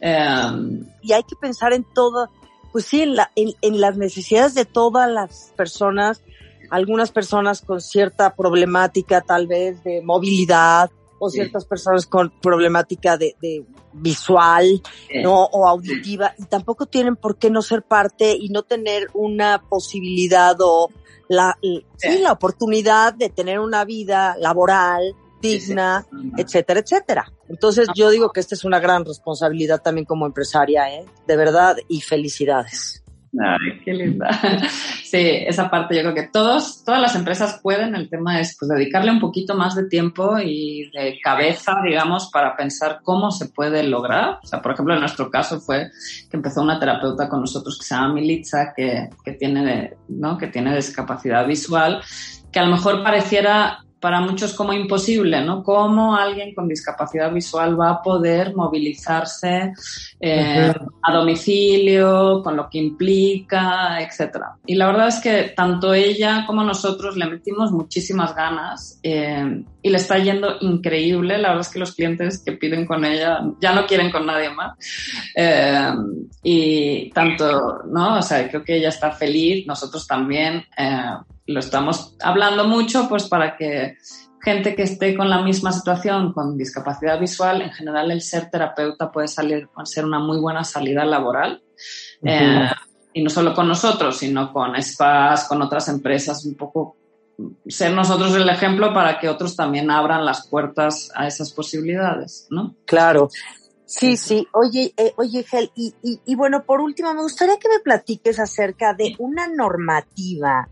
Em, 0.00 0.84
y 1.02 1.12
hay 1.12 1.22
que 1.22 1.36
pensar 1.40 1.72
en 1.72 1.84
todo, 1.94 2.28
pues 2.72 2.86
sí, 2.86 3.02
en, 3.02 3.16
la, 3.16 3.30
en, 3.34 3.80
las 3.80 3.96
necesidades 3.96 4.54
de 4.54 4.64
todas 4.64 5.10
las 5.10 5.52
personas, 5.56 6.22
algunas 6.70 7.10
personas 7.10 7.62
con 7.62 7.80
cierta 7.80 8.34
problemática 8.34 9.20
tal 9.20 9.46
vez 9.46 9.82
de 9.84 10.02
movilidad 10.02 10.90
o 11.18 11.30
ciertas 11.30 11.64
personas 11.64 12.06
con 12.06 12.30
problemática 12.40 13.16
de, 13.16 13.34
de 13.40 13.64
visual, 13.92 14.80
¿no? 15.22 15.44
O 15.44 15.66
auditiva, 15.66 16.34
y 16.38 16.44
tampoco 16.44 16.86
tienen 16.86 17.16
por 17.16 17.38
qué 17.38 17.50
no 17.50 17.62
ser 17.62 17.82
parte 17.82 18.36
y 18.38 18.50
no 18.50 18.62
tener 18.62 19.08
una 19.14 19.62
posibilidad 19.68 20.56
o 20.60 20.90
la, 21.28 21.58
sí, 21.60 22.18
la 22.20 22.32
oportunidad 22.32 23.14
de 23.14 23.30
tener 23.30 23.58
una 23.58 23.84
vida 23.84 24.36
laboral, 24.38 25.14
digna, 25.40 26.06
etcétera, 26.36 26.80
etcétera. 26.80 27.32
Entonces 27.48 27.88
yo 27.94 28.10
digo 28.10 28.30
que 28.30 28.40
esta 28.40 28.54
es 28.54 28.64
una 28.64 28.80
gran 28.80 29.04
responsabilidad 29.04 29.80
también 29.82 30.04
como 30.04 30.26
empresaria, 30.26 30.92
¿eh? 30.92 31.04
De 31.26 31.36
verdad, 31.36 31.76
y 31.88 32.00
felicidades. 32.00 33.02
Ay, 33.38 33.80
qué 33.84 33.94
linda. 33.94 34.28
Sí, 35.08 35.16
esa 35.46 35.70
parte 35.70 35.96
yo 35.96 36.02
creo 36.02 36.14
que 36.14 36.28
todos, 36.30 36.84
todas 36.84 37.00
las 37.00 37.16
empresas 37.16 37.60
pueden, 37.62 37.94
el 37.94 38.10
tema 38.10 38.40
es 38.40 38.54
pues 38.60 38.68
dedicarle 38.68 39.10
un 39.10 39.20
poquito 39.20 39.54
más 39.54 39.74
de 39.74 39.88
tiempo 39.88 40.38
y 40.38 40.90
de 40.90 41.18
cabeza, 41.24 41.76
digamos, 41.82 42.28
para 42.30 42.54
pensar 42.54 43.00
cómo 43.02 43.30
se 43.30 43.48
puede 43.48 43.84
lograr. 43.84 44.38
O 44.42 44.46
sea, 44.46 44.60
por 44.60 44.72
ejemplo, 44.72 44.92
en 44.92 45.00
nuestro 45.00 45.30
caso 45.30 45.60
fue 45.60 45.90
que 46.30 46.36
empezó 46.36 46.60
una 46.60 46.78
terapeuta 46.78 47.26
con 47.26 47.40
nosotros 47.40 47.78
que 47.78 47.86
se 47.86 47.94
llama 47.94 48.12
Militza, 48.12 48.74
que, 48.76 49.08
que 49.24 49.32
tiene, 49.32 49.94
¿no? 50.08 50.36
que 50.36 50.48
tiene 50.48 50.76
discapacidad 50.76 51.46
visual, 51.46 52.02
que 52.52 52.58
a 52.58 52.66
lo 52.66 52.72
mejor 52.72 53.02
pareciera 53.02 53.78
para 54.00 54.20
muchos 54.20 54.54
como 54.54 54.72
imposible, 54.72 55.40
¿no? 55.42 55.62
¿Cómo 55.62 56.14
alguien 56.14 56.54
con 56.54 56.68
discapacidad 56.68 57.32
visual 57.32 57.78
va 57.78 57.90
a 57.90 58.02
poder 58.02 58.54
movilizarse 58.54 59.72
eh, 60.20 60.74
a 61.02 61.12
domicilio, 61.12 62.42
con 62.42 62.56
lo 62.56 62.68
que 62.68 62.78
implica, 62.78 64.00
etcétera? 64.00 64.56
Y 64.66 64.76
la 64.76 64.86
verdad 64.86 65.08
es 65.08 65.20
que 65.20 65.52
tanto 65.56 65.94
ella 65.94 66.44
como 66.46 66.62
nosotros 66.62 67.16
le 67.16 67.26
metimos 67.26 67.72
muchísimas 67.72 68.34
ganas 68.34 69.00
eh, 69.02 69.64
y 69.82 69.90
le 69.90 69.96
está 69.96 70.18
yendo 70.18 70.56
increíble. 70.60 71.38
La 71.38 71.48
verdad 71.48 71.66
es 71.66 71.72
que 71.72 71.80
los 71.80 71.94
clientes 71.94 72.42
que 72.44 72.52
piden 72.52 72.86
con 72.86 73.04
ella 73.04 73.40
ya 73.60 73.72
no 73.72 73.86
quieren 73.86 74.10
con 74.10 74.26
nadie 74.26 74.50
más. 74.50 74.76
Eh, 75.34 75.92
y 76.42 77.10
tanto, 77.10 77.82
¿no? 77.90 78.18
O 78.18 78.22
sea, 78.22 78.48
creo 78.48 78.62
que 78.62 78.76
ella 78.76 78.90
está 78.90 79.10
feliz, 79.10 79.66
nosotros 79.66 80.06
también 80.06 80.64
lo 81.48 81.60
estamos 81.60 82.14
hablando 82.20 82.68
mucho 82.68 83.08
pues 83.08 83.26
para 83.26 83.56
que 83.56 83.96
gente 84.42 84.74
que 84.74 84.82
esté 84.82 85.16
con 85.16 85.28
la 85.28 85.42
misma 85.42 85.72
situación, 85.72 86.32
con 86.32 86.56
discapacidad 86.56 87.18
visual, 87.18 87.62
en 87.62 87.72
general 87.72 88.10
el 88.10 88.20
ser 88.20 88.50
terapeuta 88.50 89.10
puede 89.10 89.28
salir, 89.28 89.68
ser 89.84 90.04
una 90.04 90.18
muy 90.18 90.38
buena 90.38 90.62
salida 90.62 91.04
laboral. 91.04 91.62
Eh, 92.22 92.68
y 93.14 93.22
no 93.22 93.30
solo 93.30 93.54
con 93.54 93.66
nosotros, 93.66 94.18
sino 94.18 94.52
con 94.52 94.80
spas, 94.80 95.48
con 95.48 95.60
otras 95.62 95.88
empresas, 95.88 96.44
un 96.44 96.54
poco 96.54 96.96
ser 97.66 97.92
nosotros 97.92 98.34
el 98.34 98.48
ejemplo 98.48 98.92
para 98.92 99.18
que 99.18 99.28
otros 99.28 99.56
también 99.56 99.90
abran 99.90 100.24
las 100.24 100.46
puertas 100.48 101.10
a 101.14 101.26
esas 101.26 101.52
posibilidades, 101.52 102.46
¿no? 102.50 102.74
Claro. 102.84 103.30
Sí, 103.86 104.18
sí. 104.18 104.46
Oye, 104.52 104.92
eh, 104.98 105.14
oye, 105.16 105.42
Gel, 105.44 105.70
y, 105.74 105.94
y, 106.02 106.20
y 106.26 106.34
bueno, 106.34 106.64
por 106.64 106.80
último, 106.80 107.14
me 107.14 107.22
gustaría 107.22 107.58
que 107.58 107.70
me 107.70 107.80
platiques 107.80 108.38
acerca 108.38 108.92
de 108.92 109.14
una 109.18 109.48
normativa 109.48 110.68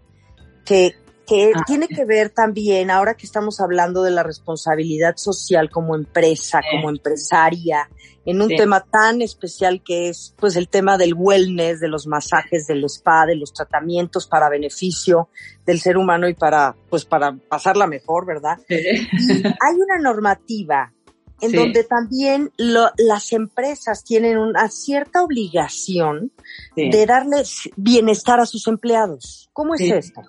que, 0.66 0.94
que 1.26 1.52
ah, 1.54 1.62
tiene 1.66 1.88
que 1.88 2.04
ver 2.04 2.30
también, 2.30 2.90
ahora 2.90 3.14
que 3.14 3.24
estamos 3.24 3.60
hablando 3.60 4.02
de 4.02 4.10
la 4.10 4.22
responsabilidad 4.22 5.16
social 5.16 5.70
como 5.70 5.94
empresa, 5.94 6.60
como 6.70 6.90
empresaria, 6.90 7.88
en 8.26 8.42
un 8.42 8.48
tema 8.48 8.80
tan 8.80 9.22
especial 9.22 9.82
que 9.84 10.08
es 10.08 10.34
pues 10.36 10.56
el 10.56 10.68
tema 10.68 10.98
del 10.98 11.14
wellness, 11.14 11.80
de 11.80 11.88
los 11.88 12.08
masajes, 12.08 12.66
del 12.66 12.84
spa, 12.84 13.24
de 13.24 13.36
los 13.36 13.52
tratamientos 13.52 14.26
para 14.26 14.48
beneficio 14.48 15.28
del 15.64 15.80
ser 15.80 15.96
humano 15.96 16.28
y 16.28 16.34
para 16.34 16.74
pues 16.90 17.04
para 17.04 17.36
pasarla 17.36 17.86
mejor, 17.86 18.26
¿verdad? 18.26 18.58
Y 18.68 18.74
hay 18.74 19.74
una 19.74 20.02
normativa 20.02 20.92
en 21.40 21.52
donde 21.52 21.84
también 21.84 22.50
las 22.56 23.32
empresas 23.32 24.02
tienen 24.04 24.38
una 24.38 24.68
cierta 24.70 25.22
obligación 25.22 26.32
de 26.74 27.06
darles 27.06 27.68
bienestar 27.76 28.40
a 28.40 28.46
sus 28.46 28.66
empleados. 28.66 29.50
¿Cómo 29.52 29.74
es 29.74 29.82
esto? 29.82 30.22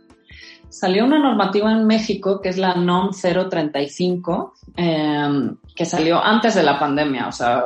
Salió 0.69 1.05
una 1.05 1.19
normativa 1.19 1.71
en 1.71 1.85
México 1.85 2.41
que 2.41 2.49
es 2.49 2.57
la 2.57 2.75
NOM 2.75 3.11
035, 3.11 4.53
em, 4.75 5.55
que 5.75 5.85
salió 5.85 6.23
antes 6.23 6.55
de 6.55 6.63
la 6.63 6.79
pandemia, 6.79 7.27
o 7.27 7.31
sea, 7.31 7.63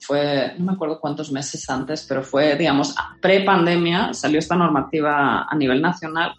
fue, 0.00 0.52
no 0.58 0.66
me 0.66 0.72
acuerdo 0.72 1.00
cuántos 1.00 1.32
meses 1.32 1.68
antes, 1.70 2.04
pero 2.06 2.22
fue, 2.22 2.56
digamos, 2.56 2.94
pre-pandemia, 3.20 4.12
salió 4.12 4.38
esta 4.38 4.54
normativa 4.54 5.46
a 5.48 5.54
nivel 5.56 5.80
nacional, 5.80 6.34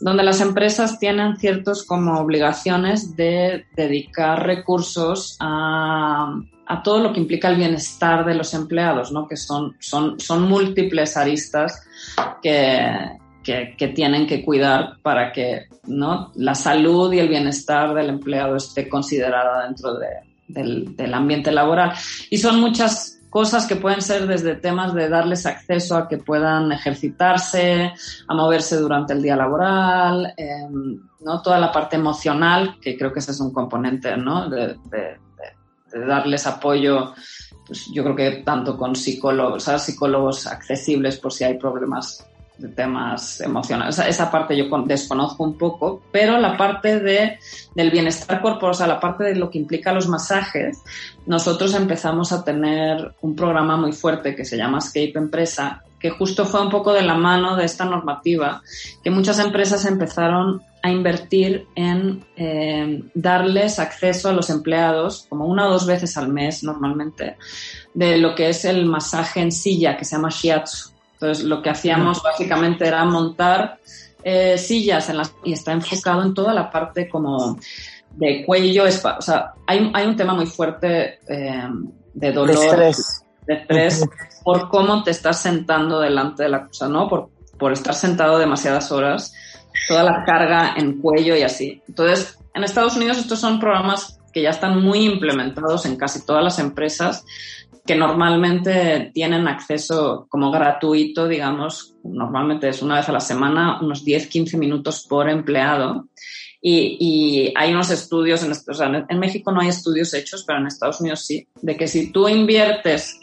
donde 0.00 0.24
las 0.24 0.40
empresas 0.40 0.98
tienen 0.98 1.36
ciertos 1.36 1.84
como 1.84 2.18
obligaciones 2.18 3.14
de 3.16 3.66
dedicar 3.76 4.44
recursos 4.44 5.36
a, 5.38 6.34
a 6.66 6.82
todo 6.82 7.00
lo 7.00 7.12
que 7.12 7.20
implica 7.20 7.48
el 7.48 7.56
bienestar 7.56 8.24
de 8.24 8.34
los 8.34 8.52
empleados, 8.54 9.12
¿no? 9.12 9.28
que 9.28 9.36
son, 9.36 9.76
son, 9.78 10.18
son 10.18 10.42
múltiples 10.42 11.16
aristas 11.16 11.86
que, 12.42 13.18
que, 13.44 13.92
tienen 13.94 14.26
que 14.26 14.44
cuidar 14.44 14.96
para 15.02 15.32
que 15.32 15.66
¿no? 15.86 16.32
la 16.34 16.54
salud 16.54 17.12
y 17.12 17.20
el 17.20 17.28
bienestar 17.28 17.94
del 17.94 18.08
empleado 18.08 18.56
esté 18.56 18.88
considerada 18.88 19.66
dentro 19.66 19.94
de, 19.94 20.08
del, 20.48 20.96
del, 20.96 21.14
ambiente 21.14 21.52
laboral. 21.52 21.92
Y 22.30 22.38
son 22.38 22.60
muchas 22.60 23.20
cosas 23.30 23.66
que 23.66 23.76
pueden 23.76 24.00
ser 24.00 24.26
desde 24.26 24.56
temas 24.56 24.94
de 24.94 25.08
darles 25.08 25.44
acceso 25.44 25.96
a 25.96 26.08
que 26.08 26.18
puedan 26.18 26.72
ejercitarse, 26.72 27.92
a 28.26 28.34
moverse 28.34 28.76
durante 28.76 29.12
el 29.12 29.22
día 29.22 29.36
laboral, 29.36 30.32
em, 30.36 31.00
¿no? 31.20 31.42
toda 31.42 31.58
la 31.58 31.70
parte 31.70 31.96
emocional, 31.96 32.76
que 32.80 32.96
creo 32.96 33.12
que 33.12 33.18
ese 33.18 33.32
es 33.32 33.40
un 33.40 33.52
componente 33.52 34.16
¿no? 34.16 34.48
de, 34.48 34.76
de, 34.90 35.18
de 35.92 36.06
darles 36.06 36.46
apoyo 36.46 37.12
pues 37.66 37.90
yo 37.92 38.02
creo 38.02 38.16
que 38.16 38.30
tanto 38.42 38.76
con 38.76 38.94
psicólogos, 38.94 39.64
psicólogos 39.64 40.46
accesibles 40.46 41.18
por 41.18 41.32
si 41.32 41.44
hay 41.44 41.58
problemas 41.58 42.26
de 42.58 42.68
temas 42.68 43.40
emocionales. 43.40 43.98
Esa, 43.98 44.30
parte 44.30 44.56
yo 44.56 44.66
desconozco 44.84 45.42
un 45.42 45.58
poco, 45.58 46.02
pero 46.12 46.38
la 46.38 46.56
parte 46.56 47.00
de, 47.00 47.38
del 47.74 47.90
bienestar 47.90 48.40
corporal, 48.40 48.70
o 48.70 48.74
sea, 48.74 48.86
la 48.86 49.00
parte 49.00 49.24
de 49.24 49.34
lo 49.34 49.50
que 49.50 49.58
implica 49.58 49.92
los 49.92 50.08
masajes, 50.08 50.78
nosotros 51.26 51.74
empezamos 51.74 52.32
a 52.32 52.44
tener 52.44 53.14
un 53.22 53.34
programa 53.34 53.76
muy 53.76 53.92
fuerte 53.92 54.36
que 54.36 54.44
se 54.44 54.56
llama 54.56 54.78
Escape 54.78 55.12
Empresa, 55.16 55.82
que 55.98 56.10
justo 56.10 56.44
fue 56.44 56.60
un 56.60 56.70
poco 56.70 56.92
de 56.92 57.02
la 57.02 57.14
mano 57.14 57.56
de 57.56 57.64
esta 57.64 57.84
normativa, 57.84 58.62
que 59.02 59.10
muchas 59.10 59.38
empresas 59.38 59.84
empezaron 59.86 60.62
a 60.82 60.90
invertir 60.90 61.66
en 61.74 62.24
eh, 62.36 63.02
darles 63.14 63.78
acceso 63.78 64.28
a 64.28 64.32
los 64.32 64.50
empleados, 64.50 65.26
como 65.28 65.46
una 65.46 65.66
o 65.66 65.70
dos 65.70 65.86
veces 65.86 66.16
al 66.18 66.28
mes 66.28 66.62
normalmente, 66.62 67.36
de 67.94 68.18
lo 68.18 68.34
que 68.34 68.50
es 68.50 68.66
el 68.66 68.84
masaje 68.84 69.40
en 69.40 69.50
silla, 69.50 69.96
que 69.96 70.04
se 70.04 70.16
llama 70.16 70.28
shiatsu 70.28 70.93
entonces, 71.24 71.44
lo 71.44 71.62
que 71.62 71.70
hacíamos 71.70 72.22
básicamente 72.22 72.86
era 72.86 73.02
montar 73.04 73.78
eh, 74.22 74.58
sillas 74.58 75.08
en 75.08 75.16
las, 75.16 75.34
y 75.42 75.54
está 75.54 75.72
enfocado 75.72 76.22
en 76.22 76.34
toda 76.34 76.52
la 76.52 76.70
parte 76.70 77.08
como 77.08 77.58
de 78.10 78.44
cuello, 78.44 78.84
o 78.84 79.22
sea, 79.22 79.52
hay, 79.66 79.90
hay 79.94 80.06
un 80.06 80.16
tema 80.16 80.34
muy 80.34 80.46
fuerte 80.46 81.18
eh, 81.26 81.68
de 82.12 82.32
dolor, 82.32 82.78
de 82.78 83.54
estrés, 83.54 84.04
por 84.42 84.68
cómo 84.68 85.02
te 85.02 85.12
estás 85.12 85.40
sentando 85.40 85.98
delante 85.98 86.42
de 86.42 86.50
la 86.50 86.66
cosa, 86.66 86.88
¿no? 86.88 87.08
Por, 87.08 87.30
por 87.58 87.72
estar 87.72 87.94
sentado 87.94 88.38
demasiadas 88.38 88.92
horas, 88.92 89.32
toda 89.88 90.04
la 90.04 90.24
carga 90.24 90.74
en 90.76 91.00
cuello 91.00 91.36
y 91.36 91.42
así. 91.42 91.82
Entonces, 91.88 92.38
en 92.54 92.64
Estados 92.64 92.96
Unidos 92.96 93.16
estos 93.16 93.40
son 93.40 93.58
programas 93.58 94.20
que 94.30 94.42
ya 94.42 94.50
están 94.50 94.82
muy 94.82 95.06
implementados 95.06 95.86
en 95.86 95.96
casi 95.96 96.24
todas 96.26 96.44
las 96.44 96.58
empresas 96.58 97.24
que 97.86 97.94
normalmente 97.94 99.10
tienen 99.12 99.46
acceso 99.46 100.26
como 100.30 100.50
gratuito, 100.50 101.28
digamos, 101.28 101.96
normalmente 102.02 102.68
es 102.68 102.80
una 102.82 102.96
vez 102.96 103.08
a 103.08 103.12
la 103.12 103.20
semana, 103.20 103.78
unos 103.82 104.04
10, 104.04 104.26
15 104.28 104.56
minutos 104.56 105.06
por 105.08 105.28
empleado. 105.28 106.06
Y, 106.62 106.96
y 106.98 107.52
hay 107.56 107.72
unos 107.72 107.90
estudios, 107.90 108.42
en, 108.42 108.52
o 108.52 108.74
sea, 108.74 109.06
en 109.06 109.18
México 109.18 109.52
no 109.52 109.60
hay 109.60 109.68
estudios 109.68 110.14
hechos, 110.14 110.44
pero 110.46 110.60
en 110.60 110.66
Estados 110.66 111.00
Unidos 111.02 111.26
sí, 111.26 111.46
de 111.60 111.76
que 111.76 111.86
si 111.86 112.10
tú 112.10 112.26
inviertes 112.26 113.20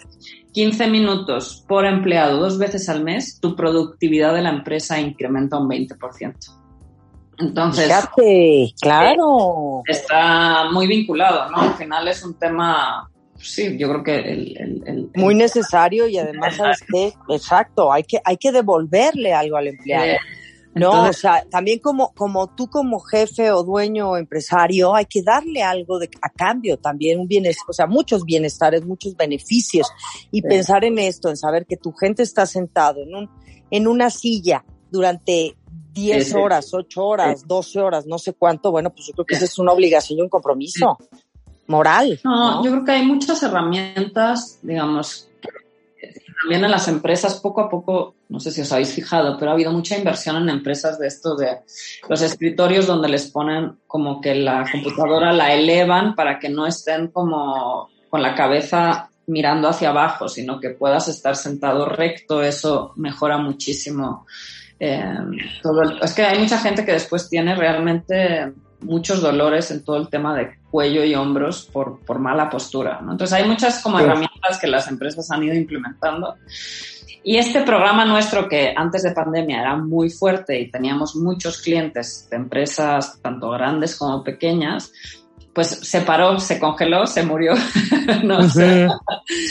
15 0.54 0.88
minutos 0.88 1.66
por 1.68 1.86
empleado 1.86 2.40
dos 2.40 2.60
veces 2.60 2.88
al 2.88 3.04
mes, 3.04 3.40
tu 3.40 3.56
productividad 3.56 4.36
de 4.36 4.44
la 4.44 4.50
empresa 4.50 5.00
incrementa 5.00 5.58
un 5.58 5.70
20%. 5.70 6.36
Entonces, 7.40 7.86
Fíjate, 7.86 8.74
claro. 8.80 9.82
Está 9.88 10.70
muy 10.72 10.86
vinculado, 10.86 11.50
¿no? 11.50 11.62
Al 11.62 11.74
final 11.74 12.08
es 12.08 12.24
un 12.24 12.38
tema 12.38 13.11
sí, 13.42 13.78
yo 13.78 13.90
creo 13.90 14.04
que 14.04 14.16
el, 14.18 15.10
muy 15.16 15.36
necesario 15.36 16.08
y 16.08 16.18
además 16.18 16.56
sabes 16.56 16.80
qué, 16.92 17.14
exacto, 17.30 17.92
hay 17.92 18.04
que 18.04 18.20
hay 18.24 18.38
que 18.38 18.52
devolverle 18.52 19.34
algo 19.34 19.58
al 19.58 19.68
empleado. 19.68 20.18
no, 20.74 21.10
o 21.10 21.14
sea, 21.14 21.44
también 21.50 21.80
como 21.80 22.14
como 22.14 22.56
tú 22.56 22.68
como 22.68 23.00
jefe 23.00 23.52
o 23.52 23.64
dueño 23.64 24.12
o 24.12 24.18
empresario 24.18 24.96
hay 24.96 25.06
que 25.06 25.22
darle 25.22 25.64
algo 25.64 26.00
de, 26.00 26.10
a 26.22 26.30
cambio 26.30 26.78
también 26.78 27.20
un 27.20 27.28
bienestar, 27.28 27.66
o 27.68 27.74
sea, 27.74 27.88
muchos 27.88 28.24
bienestares, 28.24 28.86
muchos 28.86 29.16
beneficios. 29.16 29.88
Y 30.32 30.42
pensar 30.42 30.86
en 30.86 31.00
esto, 31.00 31.30
en 31.30 31.38
saber 31.38 31.66
que 31.66 31.78
tu 31.78 31.92
gente 31.92 32.24
está 32.24 32.46
sentado 32.46 33.02
en 33.02 33.16
un 33.16 33.30
en 33.70 33.88
una 33.88 34.10
silla 34.10 34.64
durante 34.90 35.56
10 35.94 36.36
horas, 36.36 36.74
8 36.74 37.06
horas, 37.06 37.48
12 37.48 37.80
horas, 37.80 38.06
no 38.06 38.18
sé 38.18 38.34
cuánto, 38.34 38.72
bueno, 38.72 38.92
pues 38.92 39.08
yo 39.08 39.14
creo 39.14 39.26
que 39.26 39.36
esa 39.36 39.46
es 39.46 39.60
una 39.60 39.74
obligación 39.74 40.20
y 40.20 40.22
un 40.22 40.30
compromiso 40.30 40.98
moral. 41.72 42.20
No, 42.24 42.64
yo 42.64 42.72
creo 42.72 42.86
que 42.86 42.92
hay 42.92 43.06
muchas 43.06 43.42
herramientas, 43.42 44.60
digamos, 44.62 45.28
también 46.42 46.64
en 46.66 46.72
las 46.72 46.88
empresas 46.88 47.40
poco 47.40 47.62
a 47.62 47.70
poco, 47.70 48.16
no 48.30 48.40
sé 48.40 48.52
si 48.52 48.62
os 48.62 48.72
habéis 48.72 48.94
fijado, 48.94 49.38
pero 49.38 49.52
ha 49.52 49.54
habido 49.54 49.72
mucha 49.72 49.98
inversión 49.98 50.38
en 50.38 50.50
empresas 50.50 50.98
de 50.98 51.08
esto 51.08 51.36
de 51.36 51.60
los 52.10 52.22
escritorios 52.22 52.88
donde 52.88 53.10
les 53.10 53.30
ponen 53.30 53.78
como 53.86 54.20
que 54.20 54.34
la 54.34 54.66
computadora 54.72 55.32
la 55.34 55.54
elevan 55.54 56.16
para 56.16 56.40
que 56.40 56.50
no 56.50 56.66
estén 56.66 57.10
como 57.10 57.90
con 58.10 58.22
la 58.22 58.34
cabeza 58.34 59.10
mirando 59.28 59.70
hacia 59.70 59.90
abajo, 59.90 60.28
sino 60.28 60.60
que 60.60 60.72
puedas 60.72 61.08
estar 61.08 61.36
sentado 61.36 61.86
recto, 61.86 62.42
eso 62.42 62.94
mejora 62.96 63.38
muchísimo. 63.38 64.26
Eh, 64.80 65.04
todo 65.62 65.84
es 66.02 66.14
que 66.14 66.24
hay 66.24 66.40
mucha 66.40 66.58
gente 66.58 66.84
que 66.84 66.94
después 66.94 67.30
tiene 67.30 67.56
realmente 67.56 68.52
muchos 68.82 69.22
dolores 69.22 69.70
en 69.70 69.84
todo 69.84 69.98
el 69.98 70.10
tema 70.10 70.36
de 70.36 70.58
cuello 70.72 71.04
y 71.04 71.14
hombros 71.14 71.70
por, 71.72 72.00
por 72.00 72.18
mala 72.18 72.50
postura. 72.50 73.02
¿no? 73.02 73.12
Entonces 73.12 73.38
hay 73.38 73.48
muchas 73.48 73.84
como 73.84 74.00
herramientas 74.00 74.60
que 74.60 74.68
las 74.68 74.88
empresas 74.88 75.30
han 75.30 75.44
ido 75.44 75.54
implementando. 75.54 76.36
Y 77.24 77.38
este 77.38 77.62
programa 77.62 78.04
nuestro, 78.04 78.50
que 78.50 78.74
antes 78.76 79.04
de 79.04 79.12
pandemia 79.12 79.62
era 79.62 79.76
muy 79.76 80.10
fuerte 80.10 80.60
y 80.60 80.72
teníamos 80.72 81.16
muchos 81.16 81.62
clientes 81.62 82.28
de 82.32 82.38
empresas 82.38 83.20
tanto 83.22 83.52
grandes 83.52 83.96
como 83.96 84.24
pequeñas, 84.24 84.92
pues 85.54 85.68
se 85.68 86.02
paró, 86.02 86.40
se 86.40 86.60
congeló, 86.60 87.06
se 87.06 87.24
murió. 87.24 87.54
no 88.24 88.42
sé. 88.50 88.88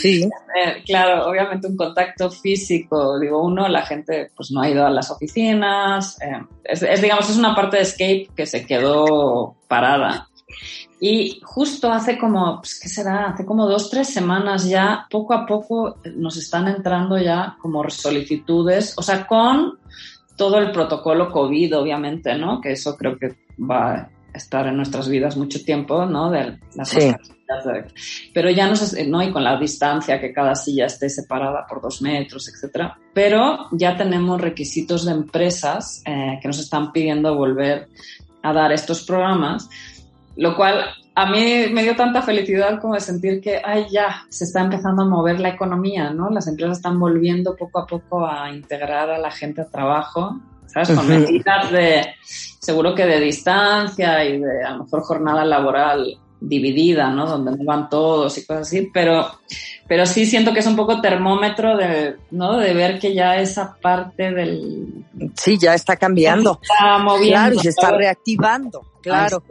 Sí. 0.01 0.23
Eh, 0.23 0.83
claro, 0.85 1.29
obviamente 1.29 1.69
un 1.69 1.77
contacto 1.77 2.31
físico, 2.31 3.19
digo, 3.19 3.43
uno, 3.43 3.69
la 3.69 3.83
gente 3.85 4.31
pues 4.35 4.51
no 4.51 4.63
ha 4.63 4.71
ido 4.71 4.87
a 4.87 4.91
las 4.91 5.11
oficinas, 5.11 6.21
eh, 6.23 6.43
es, 6.65 7.03
digamos, 7.03 7.29
es 7.29 7.37
una 7.37 7.55
parte 7.55 7.77
de 7.77 7.83
Escape 7.83 8.31
que 8.35 8.47
se 8.47 8.67
quedó 8.67 9.57
parada. 9.69 10.29
Y 11.01 11.41
justo 11.43 11.91
hace 11.91 12.19
como, 12.19 12.59
pues, 12.61 12.79
¿qué 12.79 12.89
será? 12.89 13.31
Hace 13.31 13.47
como 13.47 13.67
dos, 13.67 13.89
tres 13.89 14.09
semanas 14.09 14.69
ya, 14.69 15.07
poco 15.11 15.33
a 15.33 15.47
poco 15.47 15.97
nos 16.15 16.37
están 16.37 16.69
entrando 16.69 17.19
ya 17.19 17.57
como 17.61 17.89
solicitudes, 17.89 18.95
o 18.99 19.03
sea, 19.03 19.27
con 19.27 19.79
todo 20.37 20.59
el 20.59 20.73
protocolo 20.73 21.31
COVID, 21.31 21.79
obviamente, 21.79 22.35
¿no? 22.37 22.61
Que 22.61 22.73
eso 22.73 22.97
creo 22.97 23.19
que 23.19 23.37
va 23.59 24.11
estar 24.35 24.67
en 24.67 24.77
nuestras 24.77 25.09
vidas 25.09 25.37
mucho 25.37 25.63
tiempo, 25.63 26.07
¿no? 26.07 26.31
De 26.31 26.59
las 26.75 26.97
pero 28.33 28.51
ya 28.51 28.69
no 28.69 28.77
sé, 28.77 29.07
¿no? 29.07 29.23
Y 29.23 29.33
con 29.33 29.43
la 29.43 29.59
distancia, 29.59 30.21
que 30.21 30.33
cada 30.33 30.55
silla 30.55 30.87
esté 30.87 31.09
separada 31.11 31.67
por 31.69 31.83
dos 31.83 32.01
metros, 32.01 32.49
etcétera. 32.49 32.97
Pero 33.13 33.69
ya 33.73 33.97
tenemos 33.97 34.41
requisitos 34.41 35.05
de 35.05 35.13
empresas 35.13 36.03
eh, 36.07 36.39
que 36.41 36.49
nos 36.49 36.61
están 36.61 36.93
pidiendo 36.93 37.35
volver 37.35 37.89
a 38.43 38.53
dar 38.53 38.73
estos 38.73 39.05
programas, 39.05 39.69
lo 40.37 40.57
cual 40.57 40.85
a 41.15 41.27
mí 41.27 41.67
me 41.73 41.83
dio 41.83 41.97
tanta 41.97 42.23
felicidad 42.23 42.81
como 42.81 42.95
de 42.95 43.01
sentir 43.01 43.41
que, 43.41 43.61
ay, 43.65 43.87
ya, 43.91 44.25
se 44.29 44.45
está 44.45 44.61
empezando 44.61 45.03
a 45.03 45.07
mover 45.07 45.41
la 45.41 45.51
economía, 45.51 46.11
¿no? 46.11 46.31
Las 46.31 46.47
empresas 46.47 46.79
están 46.79 46.99
volviendo 46.99 47.57
poco 47.57 47.81
a 47.81 47.87
poco 47.87 48.27
a 48.27 48.51
integrar 48.51 49.11
a 49.11 49.19
la 49.19 49.31
gente 49.31 49.61
a 49.63 49.69
trabajo 49.69 50.41
¿sabes? 50.73 50.91
Con 50.91 51.09
medidas 51.09 51.71
de, 51.71 52.15
seguro 52.25 52.95
que 52.95 53.05
de 53.05 53.21
distancia 53.21 54.25
y 54.25 54.41
de 54.41 54.65
a 54.65 54.71
lo 54.71 54.85
mejor 54.85 55.03
jornada 55.03 55.45
laboral 55.45 56.19
dividida, 56.41 57.11
¿no? 57.11 57.27
Donde 57.27 57.51
no 57.51 57.65
van 57.65 57.89
todos 57.89 58.39
y 58.39 58.47
cosas 58.47 58.69
así, 58.69 58.91
pero, 58.93 59.31
pero 59.87 60.07
sí 60.07 60.25
siento 60.25 60.55
que 60.55 60.61
es 60.61 60.67
un 60.67 60.77
poco 60.77 61.01
termómetro 61.01 61.77
de, 61.77 62.17
¿no? 62.31 62.57
De 62.57 62.73
ver 62.73 62.99
que 62.99 63.13
ya 63.15 63.37
esa 63.37 63.77
parte 63.77 64.31
del... 64.33 65.05
Sí, 65.35 65.59
ya 65.59 65.75
está 65.75 65.97
cambiando. 65.97 66.59
Está 66.63 66.99
moviendo. 66.99 67.37
Claro, 67.37 67.55
y 67.57 67.59
se 67.59 67.69
está 67.71 67.91
reactivando, 67.91 68.87
claro. 69.03 69.43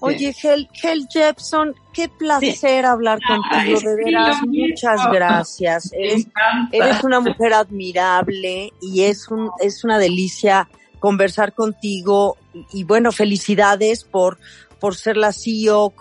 Oye, 0.00 0.34
Hel, 0.42 0.68
Hel 0.80 1.08
Jepson, 1.08 1.74
qué 1.92 2.08
placer 2.08 2.86
hablar 2.86 3.18
contigo, 3.26 3.80
de 3.80 4.04
veras, 4.04 4.36
muchas 4.46 5.00
gracias. 5.12 5.92
Eres, 5.92 6.26
eres, 6.72 7.02
una 7.02 7.20
mujer 7.20 7.52
admirable 7.52 8.72
y 8.80 9.02
es 9.02 9.28
un, 9.28 9.50
es 9.60 9.84
una 9.84 9.98
delicia 9.98 10.68
conversar 11.00 11.52
contigo. 11.52 12.36
y 12.72 12.84
bueno, 12.84 13.12
felicidades 13.12 14.04
por, 14.04 14.38
por 14.78 14.94
ser 14.94 15.16
la 15.16 15.32
CEO, 15.32 15.92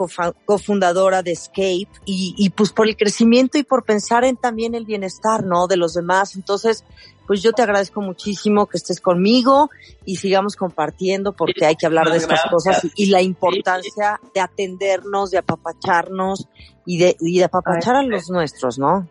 cofundadora 0.46 1.24
de 1.24 1.32
Escape 1.32 1.88
y, 2.06 2.36
y 2.38 2.50
pues 2.52 2.72
por 2.72 2.88
el 2.88 2.96
crecimiento 2.96 3.58
y 3.58 3.64
por 3.64 3.84
pensar 3.84 4.24
en 4.24 4.38
también 4.38 4.76
el 4.76 4.86
bienestar, 4.86 5.44
¿no? 5.44 5.68
De 5.68 5.78
los 5.78 5.94
demás. 5.94 6.36
Entonces, 6.36 6.84
pues 7.28 7.44
yo 7.44 7.52
te 7.52 7.62
agradezco 7.62 8.02
muchísimo 8.02 8.66
que 8.68 8.78
estés 8.78 9.02
conmigo 9.02 9.70
y 10.06 10.16
sigamos 10.16 10.56
compartiendo 10.56 11.34
porque 11.34 11.66
hay 11.66 11.76
que 11.76 11.86
hablar 11.86 12.10
de 12.10 12.18
estas 12.18 12.42
cosas 12.50 12.88
y, 12.96 13.08
la 13.08 13.22
importancia 13.22 14.20
de 14.34 14.42
atendernos, 14.42 15.32
de 15.32 15.40
apapacharnos 15.40 16.48
y 16.86 16.98
de, 16.98 17.18
y 17.20 17.38
de 17.38 17.44
apapachar 17.44 17.98
a 17.98 18.04
los 18.04 18.30
nuestros, 18.30 18.80
¿no? 18.80 19.08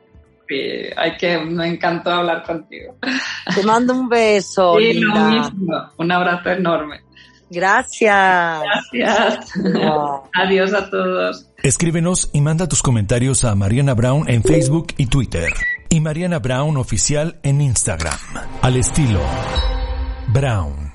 Sí, 0.48 0.54
hay 0.96 1.16
que, 1.16 1.38
me 1.38 1.68
encantó 1.68 2.10
hablar 2.10 2.42
contigo. 2.44 2.96
Te 3.54 3.62
mando 3.64 3.92
un 3.92 4.08
beso. 4.08 4.76
Sí, 4.78 4.94
lo 4.94 5.14
mismo. 5.14 5.90
Un 5.98 6.12
abrazo 6.12 6.50
enorme. 6.50 7.00
Gracias. 7.50 8.62
Gracias. 8.92 9.52
Adiós 10.34 10.72
a 10.72 10.90
todos. 10.90 11.48
Escríbenos 11.62 12.30
y 12.32 12.40
manda 12.40 12.68
tus 12.68 12.82
comentarios 12.82 13.44
a 13.44 13.54
Mariana 13.54 13.94
Brown 13.94 14.28
en 14.28 14.42
Facebook 14.42 14.88
y 14.96 15.06
Twitter. 15.06 15.48
Y 15.96 16.00
Mariana 16.02 16.40
Brown 16.40 16.76
Oficial 16.76 17.38
en 17.42 17.62
Instagram. 17.62 18.18
Al 18.60 18.76
estilo 18.76 19.22
Brown. 20.28 20.85